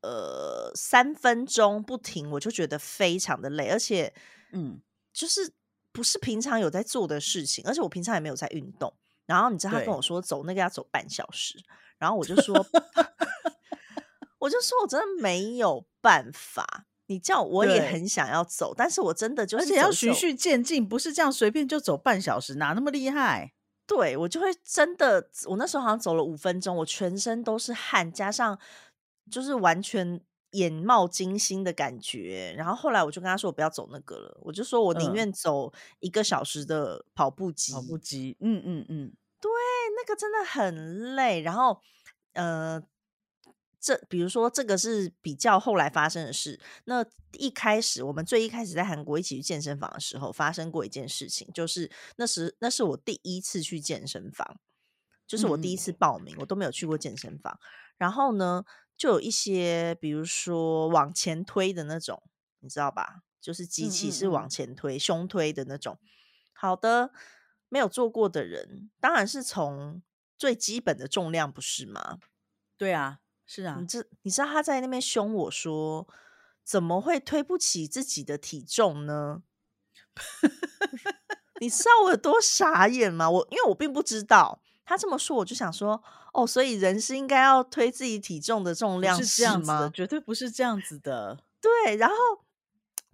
[0.02, 4.12] 呃三分钟不停，我就觉得非常的累，而且
[4.52, 4.80] 嗯，
[5.12, 5.52] 就是
[5.92, 8.92] 不是平常有在做的事情，而且我平常也没有在运动。
[9.26, 11.62] 然后你知道他跟我说走那个要走半小时，
[11.98, 12.54] 然后我就说。
[14.42, 16.86] 我就说，我真的没有办法。
[17.06, 23.52] 你叫我也很想要走，但是我真的就是，而且要循序渐进，不是这样随便就走半小时，哪那么厉害？
[23.86, 28.58] 对我就会真的，我那时候好像走了五分钟，我全身都是汗，加上
[29.30, 30.20] 就是完全
[30.52, 32.54] 眼冒金星的感觉。
[32.56, 37.72] 然后后来我就跟他说，我不要走那个了，我就说我宁愿走一个小时的跑步机。
[37.74, 39.50] 跑步机，嗯嗯嗯，对，
[39.96, 41.42] 那个真的很累。
[41.42, 41.80] 然后，
[42.34, 42.82] 呃。
[43.82, 46.60] 这比如说，这个是比较后来发生的事。
[46.84, 54.60] 那一开始，我们最一开始在韩国一起去健身房的时候，发生过一件事情，就是那时那是我第一次去健身房，
[55.26, 57.58] 就是我第一次报名，我都没有去过健身房。
[57.98, 58.64] 然后呢，
[58.96, 62.22] 就有一些比如说往前推的那种，
[62.60, 63.22] 你知道吧？
[63.40, 65.98] 就是机器是往前推、胸推的那种。
[66.52, 67.10] 好的，
[67.68, 70.00] 没有做过的人，当然是从
[70.38, 72.20] 最基本的重量，不是吗？
[72.78, 73.21] 对啊。
[73.54, 76.08] 是啊，你知你知道他在那边凶我说，
[76.64, 79.42] 怎么会推不起自己的体重呢？
[81.60, 83.28] 你知道我有多傻眼吗？
[83.28, 89.90] 我因为我并不知道他这么说，我就想说，哦，所以人是应该要推自己体重的重量是这样吗？
[89.92, 91.38] 绝对不是这样子的。
[91.60, 92.14] 对，然后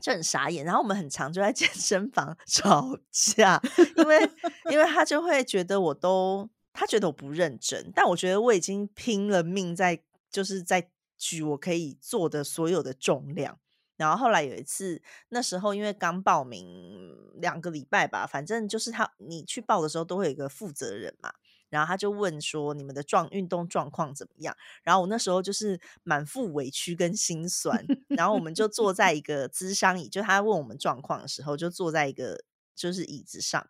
[0.01, 3.61] 就很傻眼，然后我们很常就在健身房 吵架，
[3.97, 4.31] 因为
[4.71, 10.01] 因为他就会觉得我都他觉得我不认真，但我觉得我已经拼了命在。
[10.31, 13.59] 就是在举我可以做的所有的重量，
[13.97, 21.33] 然后后来有一次，那时候因为刚报名两个礼拜吧，反正就是他你去报的时候都会有一个负责人嘛，
[21.69, 24.57] 然后他就问说你们的状运动状况怎么样？
[24.85, 27.85] 然后我那时候就是满腹委屈跟心酸，
[28.17, 32.45] 然后我们就坐在一个咨商椅，就他问我们状况的时候，就坐在一个
[32.77, 33.69] 就是椅子上。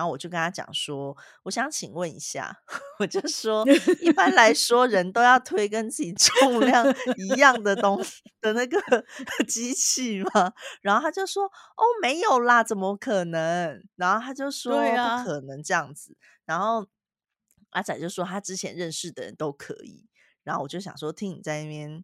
[0.00, 2.56] 然后我就跟他讲说，我想请问一下，
[3.00, 3.66] 我就说，
[4.00, 6.86] 一般来说，人都要推跟自己重量
[7.18, 8.80] 一样的东西的那个
[9.46, 10.54] 机器吗？
[10.80, 13.86] 然后他就说，哦，没有啦，怎么可能？
[13.96, 16.16] 然后他就说，不可能这样子。
[16.46, 16.86] 然后
[17.72, 20.08] 阿仔就说，他之前认识的人都可以。
[20.44, 22.02] 然后我就想说，听你在那边，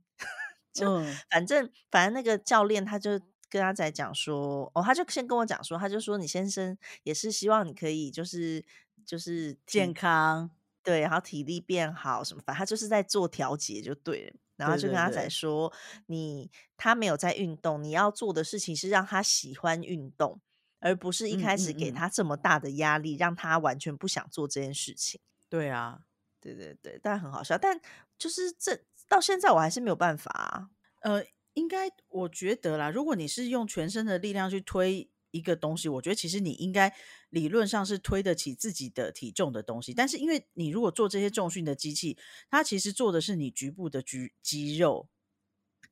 [0.75, 3.19] 就反正反正那个教练他就。
[3.57, 8.63] 跟他仔讲说，哦，他就先跟我讲说，他就说你先生也是希望你可以就是
[9.07, 10.51] 就是健康，
[10.83, 14.37] 对，然后体力变好什么，反正他就是在做调节就对了。
[14.57, 15.71] 然后就跟他仔说，
[16.07, 20.41] 你他没有在运动，你要做的事情是让他喜欢运动，
[20.81, 25.21] 而不是一开始给他这么大的压力，让他完全不想做这件事情。
[25.51, 26.01] 对啊，
[26.41, 27.79] 对对对，但很好笑，但
[28.19, 30.71] 就是这到现在我还是没有办法，
[31.03, 31.23] 呃。
[31.57, 36.95] 应该我觉得啦，如果你是用全身的力量去推一个东西，我觉得其实你应该
[37.31, 39.95] 理论上是推得起自己的体重的东西。
[39.95, 42.17] 但是因为你如果做这些重训的机器，
[42.51, 45.09] 它其实做的是你局部的肌肌肉。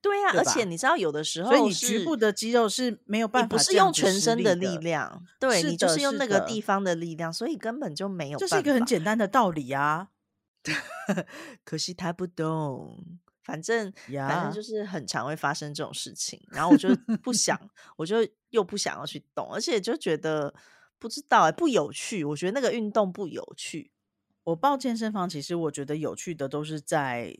[0.00, 8.38] 对呀，而且你知道有的时候，所以你局部的肌肉是没有办法，不是用全身的力量，对你就是用那个地方的力量，所以根本就没有。
[8.38, 10.10] 这是一个很简单的道理啊，
[11.64, 13.18] 可惜他不懂。
[13.44, 13.92] 反正
[14.28, 16.88] 反正就是很常会发生这种事情，然后我就
[17.22, 17.58] 不想，
[17.96, 18.16] 我就
[18.50, 20.52] 又不想要去动，而且就觉得
[20.98, 22.24] 不知道哎，不有趣。
[22.24, 23.92] 我觉得那个运动不有趣。
[24.44, 27.38] 我报健身房，其实我觉得有趣的都是在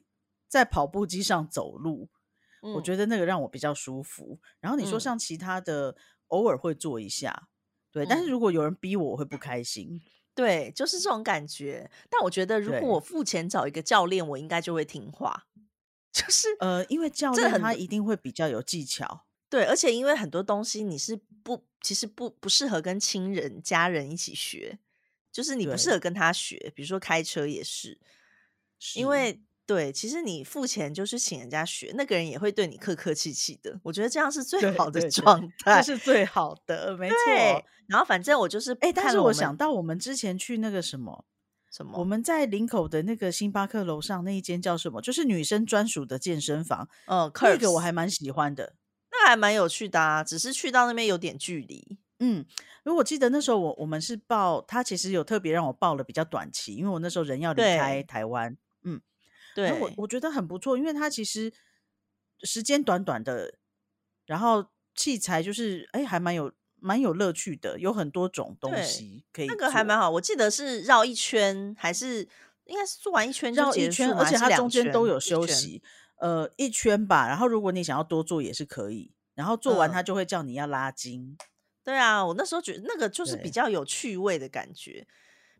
[0.48, 2.08] 在跑步机上走路，
[2.74, 4.38] 我觉得那个让我比较舒服。
[4.60, 5.96] 然后你说像其他的，
[6.28, 7.48] 偶尔会做一下，
[7.90, 8.06] 对。
[8.06, 10.00] 但是如果有人逼我，我会不开心。
[10.34, 11.90] 对，就是这种感觉。
[12.10, 15.46] 但我觉得如果我付钱找一个教练，我应该就会听话。
[16.14, 24.78] 就是呃，因为教练他一定会比较有技巧，对，而且因为很多东西你是不，其实不不适合跟亲人、家人一起学，
[25.32, 27.98] 就是你不适合跟他学，比如说开车也是，
[28.94, 37.16] 因为对，其实你付钱就是请人家学，那个人也会对你客客气气的，我觉得这样是最好的状态，这是最好的，没错。
[37.88, 41.24] 然后反正我就是，哎，但是我想到我们之前去那个什么。
[41.74, 41.98] 什么？
[41.98, 45.02] 我们在林口的那个星巴克楼上那一间叫什么？
[45.02, 46.88] 就是女生专属的健身房。
[47.06, 48.76] 嗯，那个我还蛮喜欢的，
[49.10, 50.22] 那还蛮有趣的啊。
[50.22, 51.98] 只是去到那边有点距离。
[52.20, 52.46] 嗯，
[52.84, 58.56] 如果记得那时候我我们是报，他其实有特别让我报了比较短期，因为我那时候人要离开台湾。
[58.84, 59.00] 嗯，
[59.56, 61.52] 对，我我觉得很不错，因为他其实
[62.44, 63.52] 时间短短的，
[64.26, 64.64] 然后
[64.94, 66.52] 器材就是哎还蛮有。
[66.84, 69.46] 蛮有乐趣的，有很多种东西可以。
[69.46, 72.28] 那个还蛮好，我记得是绕一圈，还是
[72.66, 75.82] 应该是做完一圈绕一圈，而且它中间都有休息。
[76.18, 77.26] 呃，一圈吧。
[77.26, 79.14] 然后如果你想要多做也是可以。
[79.34, 81.36] 然后做完它就会叫你要拉筋。
[81.82, 85.06] 对啊，我那时候觉得那个就是比较有趣味的感觉，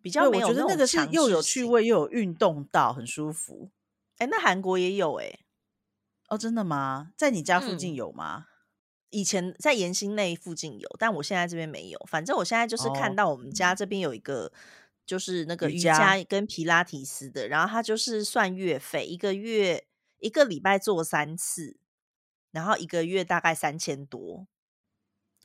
[0.03, 3.71] 比较没有觉得那个是又有趣味又有运动到，很舒服。
[4.19, 5.41] 哎，那韩国也有哎？
[6.29, 7.13] 哦，真的吗？
[7.17, 8.47] 在你家附近有吗？
[9.15, 11.99] 以前在延兴内附近有，但我现在这边没有。
[12.11, 14.51] 反正我现在就是看到我们家这边有一个，
[15.07, 19.87] 就是那个瑜伽跟皮拉提斯的，然后它就是算月费，一个月
[20.19, 21.77] 一个礼拜做三次，
[22.51, 24.49] 然后一个月大概三千多。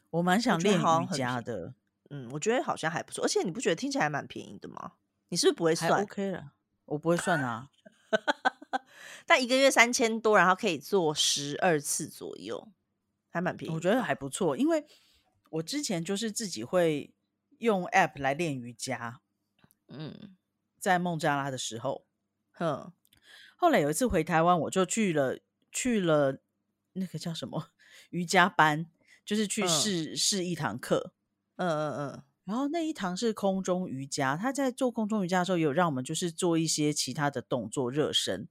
[0.09, 1.75] 我蛮想练瑜伽的，
[2.09, 4.93] 嗯，我觉得好像还不错，而且你不觉得听起来蛮便宜的吗？
[5.29, 6.53] 你是不是不会算？OK 了，
[6.85, 7.69] 我不会算啊。
[9.27, 12.67] 但一个月三千多，然后可以做十二次左右。
[13.29, 14.01] 还蛮便宜，我觉得。
[14.01, 14.85] 还不错，因为
[15.51, 17.13] 我之前就是自己会
[17.59, 19.21] 用 App 来练瑜伽，
[19.87, 20.35] 嗯，
[20.79, 22.05] 在孟加拉的时候，
[22.51, 22.91] 哼，
[23.55, 25.39] 后来有一次回台湾，我就去了
[25.71, 26.39] 去了
[26.93, 27.71] 那个叫什么
[28.11, 28.85] 瑜伽班，
[29.25, 31.13] 就是去试试一堂课，
[31.57, 38.47] 嗯嗯嗯，然后那一堂是空中瑜伽，他在做空中瑜伽的时候，有让我们就是做一些其他的动作热身。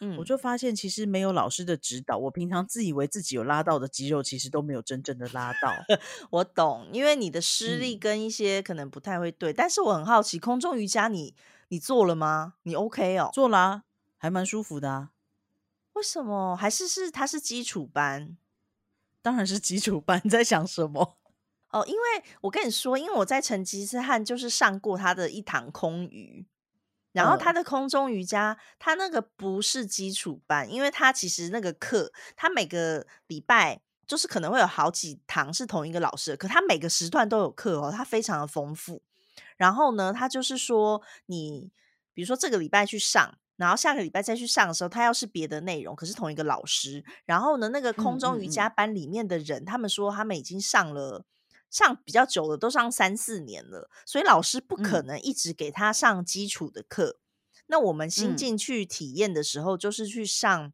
[0.00, 5.72] 嗯，我就发现其实没有老师的指导，我平常自以为自己有拉到的肌肉，其实都没有真正的拉到。
[6.30, 9.52] 我懂，因为你的施力跟一些可能不太会对。
[9.52, 11.34] 但是我很好奇，空中瑜伽你
[11.68, 12.54] 你做了吗？
[12.62, 13.30] 你 OK 哦？
[13.32, 13.84] 做啦，
[14.16, 15.10] 还蛮舒服的啊。
[15.92, 16.56] 为什么？
[16.56, 18.38] 还是是它是基础班？
[19.20, 20.18] 当然是基础班。
[20.24, 21.18] 你在想什么？
[21.72, 26.46] 哦，因为我跟你说，因为我在成吉思汗就是上过他的一堂空余。
[27.12, 39.02] 然后他的空中瑜伽，他那个不是基础班，因为他其实那个课，他每个礼拜就是可能会有好几堂是同一个老师，可他每个时段都有课哦，他非常的丰富。
[39.56, 41.72] 然后呢，他就是说，你
[42.14, 47.04] 比如说这个礼拜去上，然后下个礼拜再去上的时候，他要是别的内容，可是同一个老师。
[47.24, 51.24] 然后呢，那个空中瑜伽班里面的人，他们说他们已经上了。
[51.70, 57.18] 上比较久了，都上三四年了，所以老师不可能一直给他上基础的课。
[57.66, 60.72] 那我们新进去体验的时候，就是去上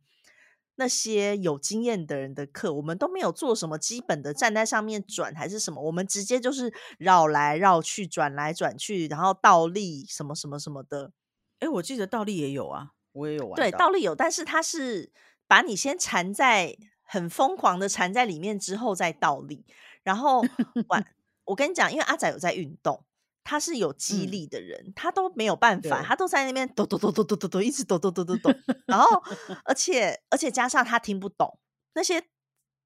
[0.76, 2.72] 那些有经验的人的课。
[2.72, 11.12] 我们都没有做什么基本的站在上面转还是什么，我们直接就是绕来绕去，转来转去，然后倒立什么什么什么的。
[11.58, 13.56] 哎，我记得倒立也有啊，我也有玩。
[13.56, 15.12] 对，倒立有，但是他是
[15.46, 19.66] 把你先缠在很疯狂的缠在里面之后再倒立。
[20.06, 20.40] 然后
[20.86, 21.04] 晚，
[21.44, 23.04] 我跟你讲，因为阿仔有在运动，
[23.42, 28.52] 他是有肌力的人，他都没有办法，他都在那边抖抖抖抖抖抖抖，一直抖抖抖抖抖。
[28.86, 29.20] 然后，
[29.64, 31.58] 而且而且加上他听不懂
[31.94, 32.22] 那些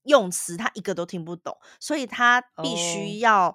[0.04, 3.54] 用词，他一个都听不懂，所以他必须要，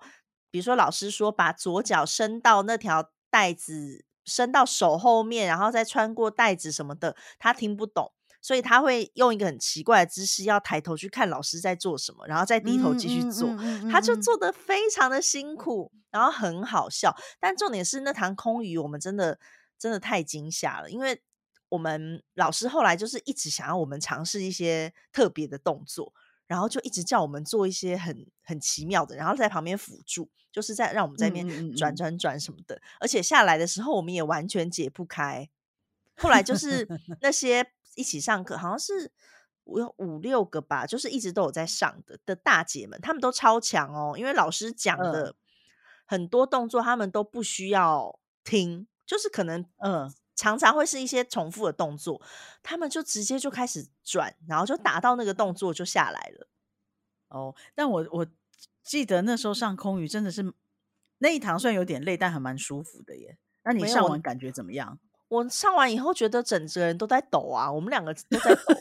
[0.51, 8.11] 比如说老师说把左脚伸到那条带子，伸到手后面，然后再穿过带子什么的，他听不懂。
[8.46, 13.50] 所以他会用一个很奇怪的姿势，要抬头去看老师在做什么，然后再低头继续做，
[13.91, 17.16] 他就做的非常的辛苦，然后很好笑。
[17.39, 19.39] 但重点是那堂空余，我们真的
[19.80, 21.20] 真的太惊吓了，因为
[21.70, 26.14] 我们老师后来就是一直想要我们尝试一些特别的动作。
[26.48, 32.80] 然后就一直叫我们做一些很很奇妙的，然后在旁边辅助，就是在让我们在那边转转转什么的。
[33.00, 35.50] 而且下来的时候，我们也完全解不开。
[36.16, 36.88] 后来就是
[37.20, 37.66] 那些
[37.96, 39.12] 一起上课，好像是
[39.66, 45.36] 有五六个吧，就是一直都有在上的的大姐们，她们都超强哦，因为老师讲的
[46.06, 50.14] 很多动作，他们都不需要听，就是可能嗯。
[50.38, 52.22] 常常会是一些重复的动作，
[52.62, 56.50] 他们就直接就开始转，然后就达到那个动作就下来了。
[57.30, 58.28] 哦，但我我
[58.84, 60.54] 记得那时候上空余真的是
[61.20, 63.38] 那一堂，虽然有点累，但还蛮舒服的耶。
[63.64, 65.00] 那你上完感觉怎么样？
[65.36, 68.76] 我上完以后觉得整个人都在抖啊，我们两个 都在抖，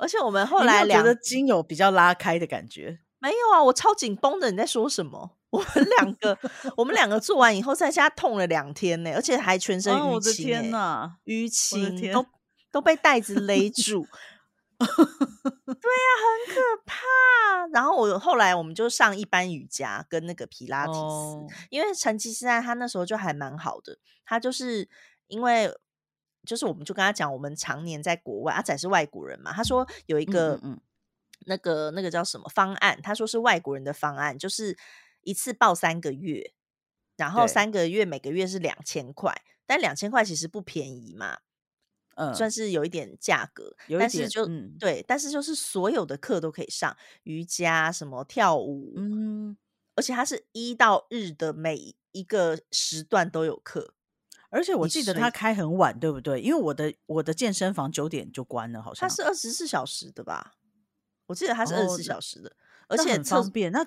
[0.00, 2.98] 而且我们后来觉得筋有比较拉开的感觉。
[3.18, 4.50] 没有啊，我超紧绷的。
[4.50, 5.36] 你在说什么？
[5.50, 6.38] 我们两个，
[6.76, 10.44] 我们两个做完以后在家痛了两天呢，而且还全身淤青。
[10.44, 12.26] 天哪，淤青都
[12.70, 14.06] 都被袋子勒住。
[14.78, 17.66] 对呀，很可怕。
[17.72, 23.96] 然后我后来我们就上一般瑜伽跟那个皮拉提斯，因为陈其现在他那时候就还蛮好的。
[24.26, 24.86] 他就是
[25.28, 25.72] 因为
[26.46, 30.80] 就是我们就跟他讲，我们常年在国外，阿仔是外国人嘛，他说有一个嗯。
[31.44, 32.98] 那个那个叫什么方案？
[33.02, 34.76] 他说是外国人的方案，就是
[35.20, 36.54] 一次报三个月，
[37.14, 41.38] 然后三个月每个月是两千块，但两千块其实不便宜嘛，
[42.16, 44.46] 嗯，算是有一点价格，但是就
[44.80, 49.56] 对，但是就是所有的课都可以上，瑜伽什么跳舞，嗯，
[49.94, 53.92] 而且它是一到日的每一个时段都有课，
[54.50, 56.40] 而且我记得他开很晚，对不对？
[56.40, 60.54] 因为我的我的健身房九点就关了，好像它是二十四小时的吧。
[61.26, 62.52] 我记得它是二十四小时的，
[62.88, 63.72] 而且很方便。
[63.72, 63.84] 那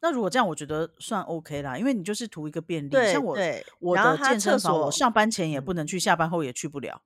[0.00, 2.90] 那如果这样，我觉得算 OK 啦，因为你就是图一个便利。
[3.12, 3.36] 像我，
[3.80, 7.02] 我的健身房，我上班前也不能去，下班后也去不了。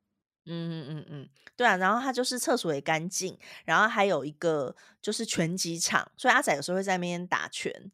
[0.47, 1.77] 嗯嗯嗯嗯，对啊。
[1.77, 7.91] 然后它就是厕所也干净，然后还有一个就是拳击场，所以阿仔有时候会在那边打拳。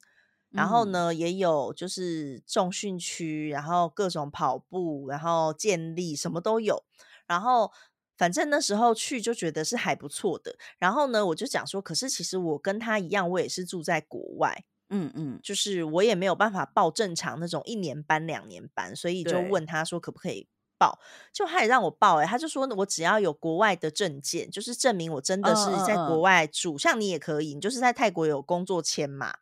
[0.51, 6.85] 然后呢，也有就是重训区，然后各种跑步，然后健力什么都有。
[7.27, 7.73] 然后。
[8.21, 20.47] 反正那时候去就觉得是还不错的，然后呢，我就讲说，可是其实我跟他一样，我也是住在国外，嗯嗯，就是我也没有办法报正常那种一年班、两年班，所以就问他说可不可以
[20.77, 20.99] 报，
[21.33, 29.39] 就他也让我报，哎，他就说我只要有国外的证件，就是证明我真的是在国外住，像你也可以，你就是在泰国有工作签嘛，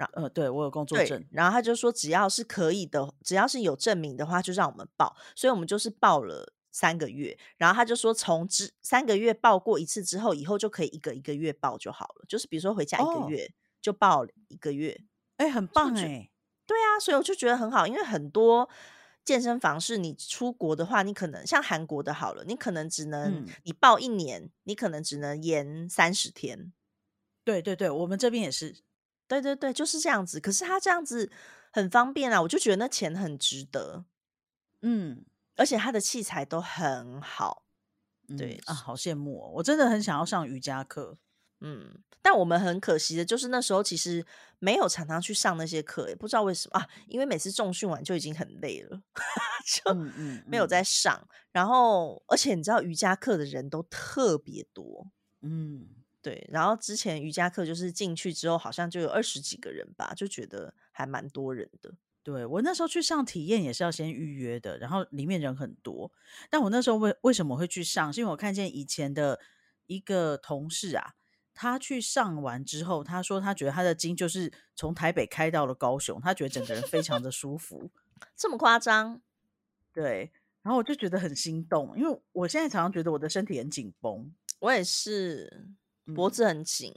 [0.00, 6.52] 然呃，对我有工作证，然后他就说只要是可以的，只要是有证明的话，就让我们报，所以我们就是报了。
[6.72, 12.24] 三个月，然后他就说，从之三个月报过一次之后，以后就可以一个一个月报就好了。
[12.28, 15.02] 就是比如说回家一个月就报一个月，
[15.38, 16.30] 哎，很棒哎。
[16.68, 18.68] 对啊，所以我就觉得很好，因为很多
[19.24, 26.72] 健身房是你出国的话，你可能像韩国的好了，你可能只能你报一年，你可能只能延三十天。
[27.42, 28.76] 对对对，我们这边也是。
[29.30, 30.38] 对对对，就是这样子。
[30.38, 31.30] 可是他这样子
[31.72, 34.04] 很方便啊，我就觉得那钱很值得。
[34.82, 35.24] 嗯。
[35.56, 37.64] 而且他的器材都很好，
[38.38, 39.50] 对啊，好羡慕哦！
[39.56, 41.18] 我真的很想要上瑜伽课，
[41.60, 44.24] 嗯，但我们很可惜的就是那时候其实
[44.58, 49.02] 没有常常去上那些课，也不知道为什么啊，因为每次重训完就已经很累了，
[49.84, 49.94] 就
[50.46, 51.28] 没有再上。
[51.52, 55.10] 然后，而且你知道瑜伽课的人都特别多，
[55.42, 55.86] 嗯，
[56.22, 56.46] 对。
[56.50, 61.94] 然后之前瑜伽课就是进去之后，好像就有二十几个人吧，就觉得还蛮多人的。
[62.22, 66.12] 对我那时候去上体验也是要先预约的，然后里面人很多。
[66.50, 68.12] 但我那时候为为什么会去上？
[68.12, 69.40] 是因为我看见以前的
[69.86, 71.14] 一个同事啊，
[71.54, 77.90] 他去上完之后，他说他觉得他的筋就是从台北开到了高雄，他觉得整个人非常的舒服。
[78.36, 79.22] 这么夸张？
[79.92, 80.30] 对。
[80.62, 85.70] 然后我就觉得很心动，因为我现在常常觉得我的身体很紧绷，我也是
[86.14, 86.94] 脖子很紧，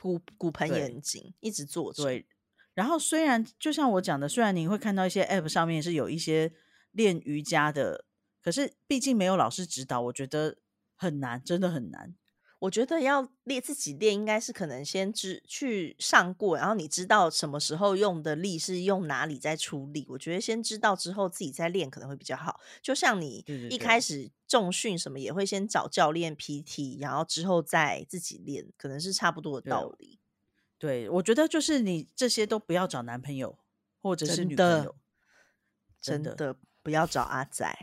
[0.00, 2.02] 骨骨盆也很紧，一直坐着。
[2.02, 2.26] 对。
[2.74, 6.52] 然后虽然就像我讲的，虽然你会看到一些 App 上面是有一些
[6.92, 8.04] 练瑜伽的，
[8.42, 10.58] 可是毕竟没有老师指导，我觉得
[10.94, 12.14] 很难，真的很难。
[12.58, 20.06] 我觉得要练自己练，应该是可能先知去上过，然后你知道什么时候用的力是用哪里在出力。
[20.08, 22.58] 我觉得先知道之后自己再练可能会比较好。
[22.80, 30.18] 就像你一开始重训什么也会先找教练 PT，然后之后再自己练，可能是差不多的道理。
[30.78, 33.58] 对，我觉得就是你这些都不要找男朋友
[34.00, 34.94] 或者是女朋友，
[36.00, 37.74] 真的不要找阿仔，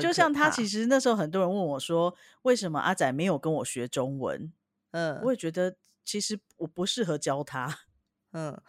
[0.00, 4.52] 就像他其实那时候很多人问我说，为什么阿仔没有跟我学中文？
[4.92, 7.80] 嗯，我也觉得其实我不适合教他。
[8.32, 8.60] 嗯，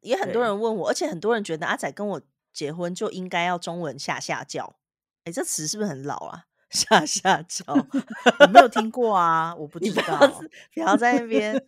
[0.00, 2.22] 也很多人问我，而且很多人觉得阿仔跟我
[2.52, 4.76] 结婚就应该要中文下下教。
[5.24, 6.44] 哎，这词是不是很老啊？
[6.74, 7.64] 下下教，
[8.40, 10.42] 我没有听过啊，我不知道。
[10.74, 11.64] 不要在那边。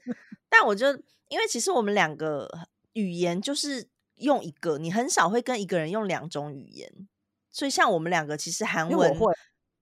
[0.48, 0.88] 但我就
[1.28, 2.48] 因为其实我们两个
[2.94, 7.08] 语言就是用一个，你很少会跟一个人用两种语言。
[7.56, 9.34] 所以像我们两个，其实韩文我会，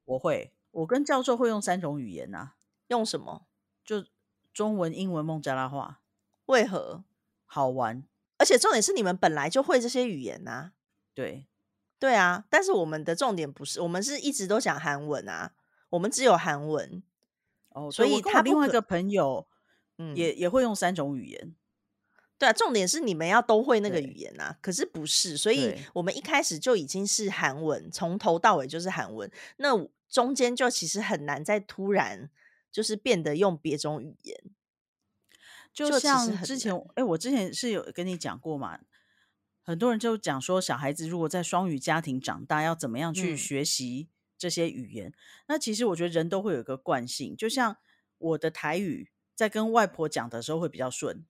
[0.04, 2.52] 我会，我跟教授会用三种语言呐。
[2.86, 3.46] 用什么？
[3.84, 4.04] 就
[4.52, 6.00] 中文、英文、孟加拉话。
[6.46, 7.02] 为何？
[7.46, 8.04] 好玩。
[8.38, 10.70] 而且重点是你们本来就会这些语言呐。
[11.14, 11.48] 对。
[11.98, 15.52] 对啊，但是我们的重点不是，我们是一直都讲韩文啊，
[15.90, 17.02] 我们只有韩文
[17.70, 19.48] 哦，所以他另外一个朋友，
[19.98, 21.56] 嗯，也也会用三种语言。
[22.38, 29.70] 对啊，重点是你们要都会那个语言啊，可是不是，所以我们一开始就已经是韩文，从头到尾就是韩文，那
[30.08, 32.30] 中间就其实很难再突然
[32.70, 34.36] 就是变得用别种语言，
[35.72, 38.80] 就像之前，哎，我之前是有跟你讲过嘛。
[39.66, 45.10] 很多人就讲说，小孩子如果在双语家庭长大，要怎么样去学习这些语言？
[45.48, 47.78] 那其实我觉得人都会有一个惯性，就像
[48.18, 51.24] 我的台语在跟外婆讲的时候会比较顺，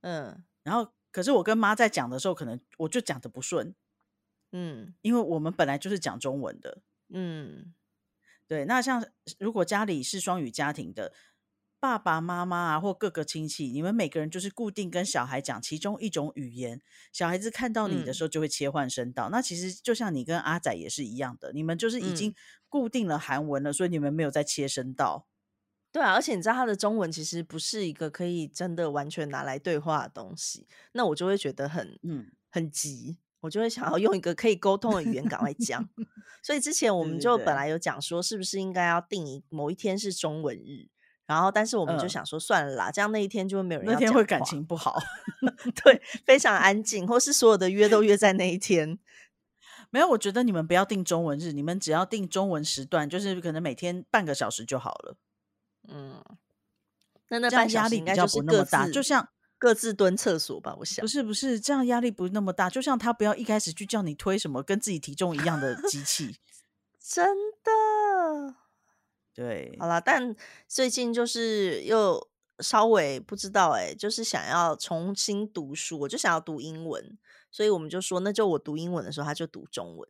[0.00, 3.74] 嗯，然后可是我跟妈在讲的时候，可能我就讲的不顺，
[4.52, 7.74] 嗯，因为我们本来就是讲中文的，嗯，
[8.46, 8.64] 对。
[8.64, 9.06] 那像
[9.38, 11.12] 如果家里是双语家庭的。
[11.82, 19.30] 爸爸妈妈啊，或各个亲戚，你们每个人就是固定跟小孩讲其中一种语言，小孩子看到你的时候就会切换声道。
[19.30, 22.34] 那其实就像你跟阿仔也是一样的，你们就是已经
[22.68, 25.26] 固定了韩文了，所以你们没有再切声道。
[25.92, 35.88] 对啊，而且你知道他的中文其实不是一个可以真的完全拿来对话的东西，那我就会觉得很嗯很急，我就会想要用一个可以沟通的语言赶快讲。
[36.42, 40.88] 所以之前我们就本来有讲说，是不是应该要定一某一天是中文日。
[41.26, 43.88] 然后，但是我们就想说，算了啦，这样那一天就会没有人。
[43.88, 44.98] 那天会感情不好，
[45.84, 48.98] 对，非常安静，或是所有的约都约在那一天。
[49.90, 55.16] 没有，我觉得你们不要定中文日，你们只要定中文时段，就是可能每天半个小时就好了。
[55.88, 56.22] 嗯，
[57.28, 59.28] 那那半压力应该就不那么大，就像
[59.58, 60.74] 各自蹲厕所吧。
[60.78, 62.70] 我想不是不是，这样压力不那么大。
[62.70, 66.36] 就像他不要一开始就叫你推什么跟自己体重一样的机器，
[67.00, 67.26] 真
[67.62, 68.54] 的。
[69.32, 70.34] 对，好了，但
[70.68, 72.28] 最近就是又
[72.58, 77.16] 稍微不知道哎，就是想要重新读书，我就想要读英文，
[77.50, 80.08] 所以我们就说，那就我读英文的时候，他就读中文。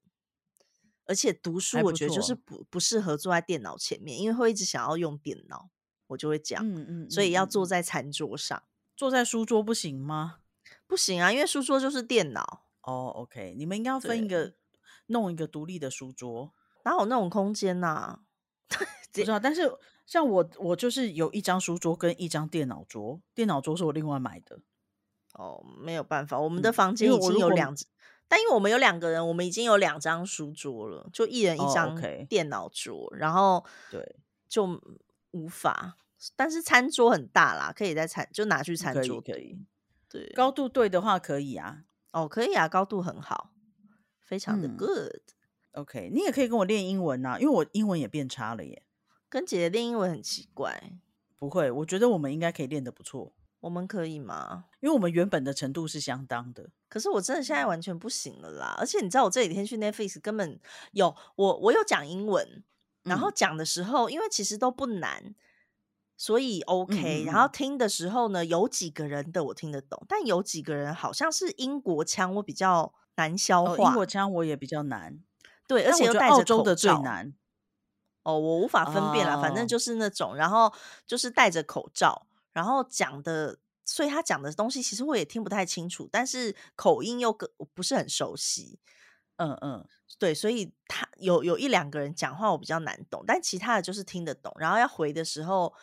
[1.11, 5.69] 而且读书，我觉得就是不不适合坐在电脑前面，因为会一直想要用电脑，
[6.07, 8.63] 我就会讲，嗯嗯，所以要坐在餐桌上，
[8.97, 10.37] 坐在书桌不行吗？
[10.87, 12.65] 不行啊，因为书桌就是电脑。
[12.83, 14.55] 哦，OK，你们应该要分一个，
[15.07, 16.55] 弄一个独立的书桌，
[16.85, 18.21] 哪有那种空间呐？
[18.71, 18.77] 不
[19.13, 19.69] 知道，但是
[20.07, 24.61] 像我，我就是有一张书桌跟一张电脑桌，电脑桌是我另外买的。
[25.35, 27.77] 哦，没有办法，我们的房间已经有两，
[28.31, 34.81] 但因为我们有两个人，我们已经有两张书桌了，就一人一张电脑桌，然后对，就
[35.33, 35.97] 无法。
[36.37, 39.59] 但是餐桌很大啦，可以在餐就拿去餐桌可以。
[40.09, 41.83] 对，高度对的话可以啊。
[42.13, 43.51] 哦，可以啊，高度很好，
[44.21, 45.23] 非常的 good。
[45.73, 48.85] OK，你也可以跟我练英文呐，因为我英文也变差了耶。
[49.29, 50.93] 跟姐姐练英文很奇怪，
[51.37, 53.33] 不会，我觉得我们应该可以练得不错。
[53.61, 54.65] 我们可以吗？
[54.81, 56.71] 因为我们原本的程度是相当的。
[56.89, 58.75] 可是我真的现在完全不行了啦！
[58.79, 60.59] 而且你知道，我这几天去 Netflix 根本
[60.93, 62.65] 有我，我有讲英文，
[63.05, 65.35] 然后讲的时候，因为其实都不难，
[66.17, 67.25] 所以 OK。
[67.25, 73.91] 然后听的时候呢，有几个人的我听得懂，但有几个人好像是英国腔，我比较难消化。
[73.91, 75.21] 英国腔我也比较难。
[75.69, 77.03] 对，而且又戴着口罩。
[78.23, 80.73] 哦，我无法分辨了，反正就是那种，然后
[81.07, 87.33] 就是戴着口罩，然后讲的，所以他讲的东西其实我也听不太清楚，但是口音又
[87.75, 88.79] 不是很熟悉，
[89.37, 89.87] 嗯嗯，
[90.19, 95.75] 对，所以他有有一两个人讲话我比较难懂，但其他的就是听得懂，然后要回的时候，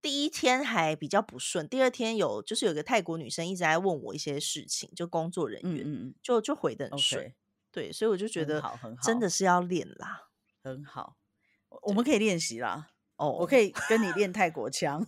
[0.00, 7.34] 第一天还比较不顺，第二天有就是有个泰国女生一直在问我一些事情，就工作人员，嗯嗯，就就回的很顺，
[7.72, 8.62] 对，所以我就觉得
[9.02, 10.28] 真的是要练啦，
[10.62, 11.16] 很好。
[11.82, 12.89] 我们可以练习啦。
[13.20, 15.06] 哦，我可以跟你练泰国腔。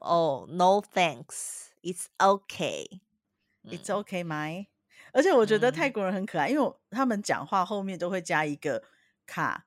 [0.00, 4.68] 哦，No thanks，It's okay，It's okay，my。
[5.12, 8.82] 而且我觉得泰国人很可爱，因为他们讲话后面都会加一个
[9.26, 9.66] 卡，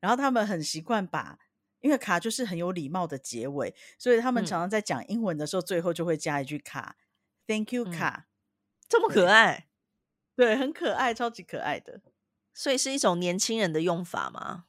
[0.00, 1.38] 然后他们很习惯把，
[1.80, 6.96] 因为卡就是很有礼貌的结尾，所以他们常常在讲英文的时候，最后就会加一句卡
[7.46, 8.26] ，Thank you，卡，
[8.86, 9.68] 这么可爱，
[10.36, 12.02] 对，很可爱，超级可爱的。
[12.52, 14.66] 所以是一种年轻人的用法吗？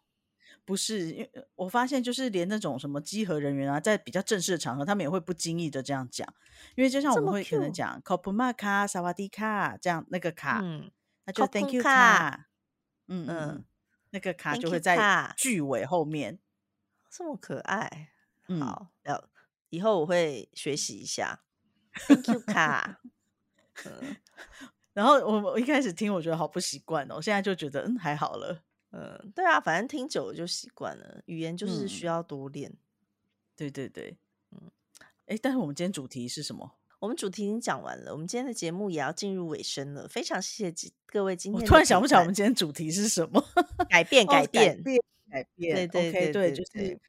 [0.70, 6.32] 不是，因为我发现就是连那种什么稽核人员啊，在比较正式的场合，他们也会不经意的这样讲。
[6.76, 10.92] 因为就像我们会可能讲 “kopuma 卡萨瓦迪卡”这样那个卡，嗯
[11.26, 12.50] 那就 “thank you 卡”，
[13.10, 13.66] 嗯嗯，
[14.12, 16.38] 那个卡就会在句尾后面。
[17.10, 18.10] 这么可爱，
[18.60, 19.28] 好，要
[19.70, 21.42] 以后我会学习一下
[22.08, 23.02] “thank you 卡
[23.86, 24.16] ”。嗯，
[24.94, 28.62] 然后我我一开始听我觉得好不习惯哦，现在就觉得嗯还好了。
[28.92, 31.22] 嗯，对啊，反正听久了就习惯了。
[31.26, 32.74] 语言就是需要多练。
[33.56, 34.18] 对对对，
[34.52, 34.72] 嗯，
[35.26, 36.76] 哎，但是我们今天主题是什么？
[37.00, 40.08] 我们主题已经讲完了，我们今天的节目也要进入尾声了。
[40.08, 41.62] 非常谢谢各位今天。
[41.62, 43.42] 我突然想不起来我们今天主题是什么？
[43.90, 44.82] 改变， 改变，
[45.30, 45.76] 改变。
[45.76, 47.00] 对对对对，就是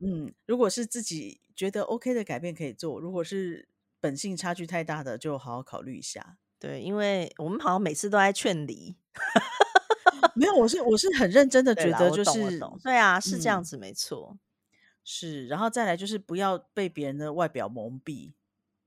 [0.00, 3.68] 嗯，如果是自己觉得 OK 的改变可以做，如果是
[4.00, 6.36] 本性差距太大的，就好好考虑一下。
[6.58, 8.96] 对，因为我们好像每次都在劝离。
[10.34, 14.38] 没有，我是我是很认真的，觉得就是对啊，是这样子，没错，
[15.04, 15.46] 是。
[15.46, 18.32] 然后再来就是不要被别人的外表蒙蔽，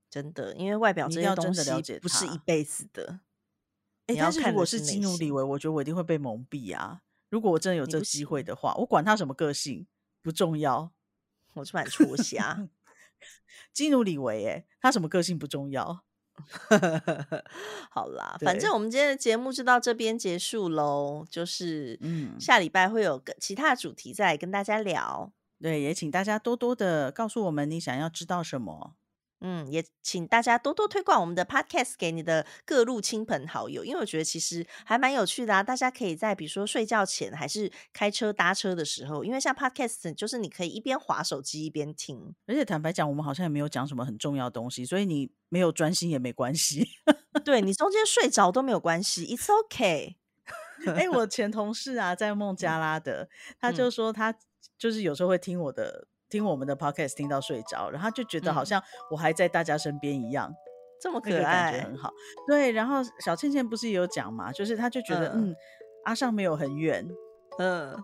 [0.10, 3.20] 真的，因为外表这些东西不是一辈子的。
[4.08, 7.02] 哎，但是如果是基努里维，我觉得我一定会被蒙蔽啊。
[7.30, 9.88] 如果我真的有这机会的话，我管他什么个性
[10.22, 10.92] 不重要，
[11.54, 12.68] 我是蛮戳瞎
[13.74, 16.04] 基努里维，哎，他什么个性不重要。
[17.90, 21.26] 好啦，反正我们今天的节目就到这边结束喽。
[21.30, 25.32] 就是，嗯，下礼拜会有个其他主题再跟大家聊。
[25.62, 28.96] 对，也请大家多多的告诉我们你想要知道什么。
[29.48, 35.62] 嗯，也请大家多多推广我们的 podcast 给你的各路亲朋好友，因为我觉得其实还蛮有趣的啊。
[35.62, 42.34] 大家可以在比如说睡觉前，还是开车搭车的时候，因为像 podcast 就是你可以一边划手机一边听。
[42.48, 46.90] 而且坦白讲，我们好像也没有讲什么很重要的东西，所以你没有专心也没关系。
[47.46, 50.16] 对你中间睡着都没有关系，It's OK。
[50.88, 53.30] 哎，我前同事啊，在孟加拉的，
[53.60, 54.36] 他就说他
[54.76, 56.08] 就是有时候会听我的。
[56.30, 60.54] 听我们的 podcast 听到睡着，然后就觉得好像我还在大家身边一样，
[61.02, 62.12] 这么可爱，感觉很好。
[62.48, 65.56] 对，然后小倩倩不是也有讲嘛，就是她就觉得嗯，
[66.04, 67.08] 阿尚没有很远，
[67.60, 67.96] 嗯，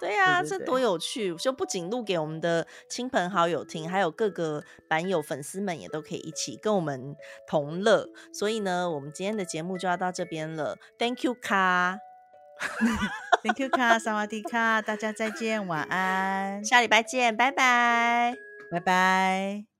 [0.00, 1.34] 对呀，这多有趣！
[1.36, 7.16] 就不仅录给我们的亲朋好友听，还有各个版友粉丝们也都可以一起跟我们
[7.48, 8.08] 同乐。
[8.32, 10.76] 所以呢，我们今天的节目就要到这边了。
[10.98, 11.98] Thank you，卡。
[13.42, 18.34] Thank you，卡萨瓦迪卡，大家再见，晚安，下礼拜见，拜拜，
[18.70, 19.77] 拜拜。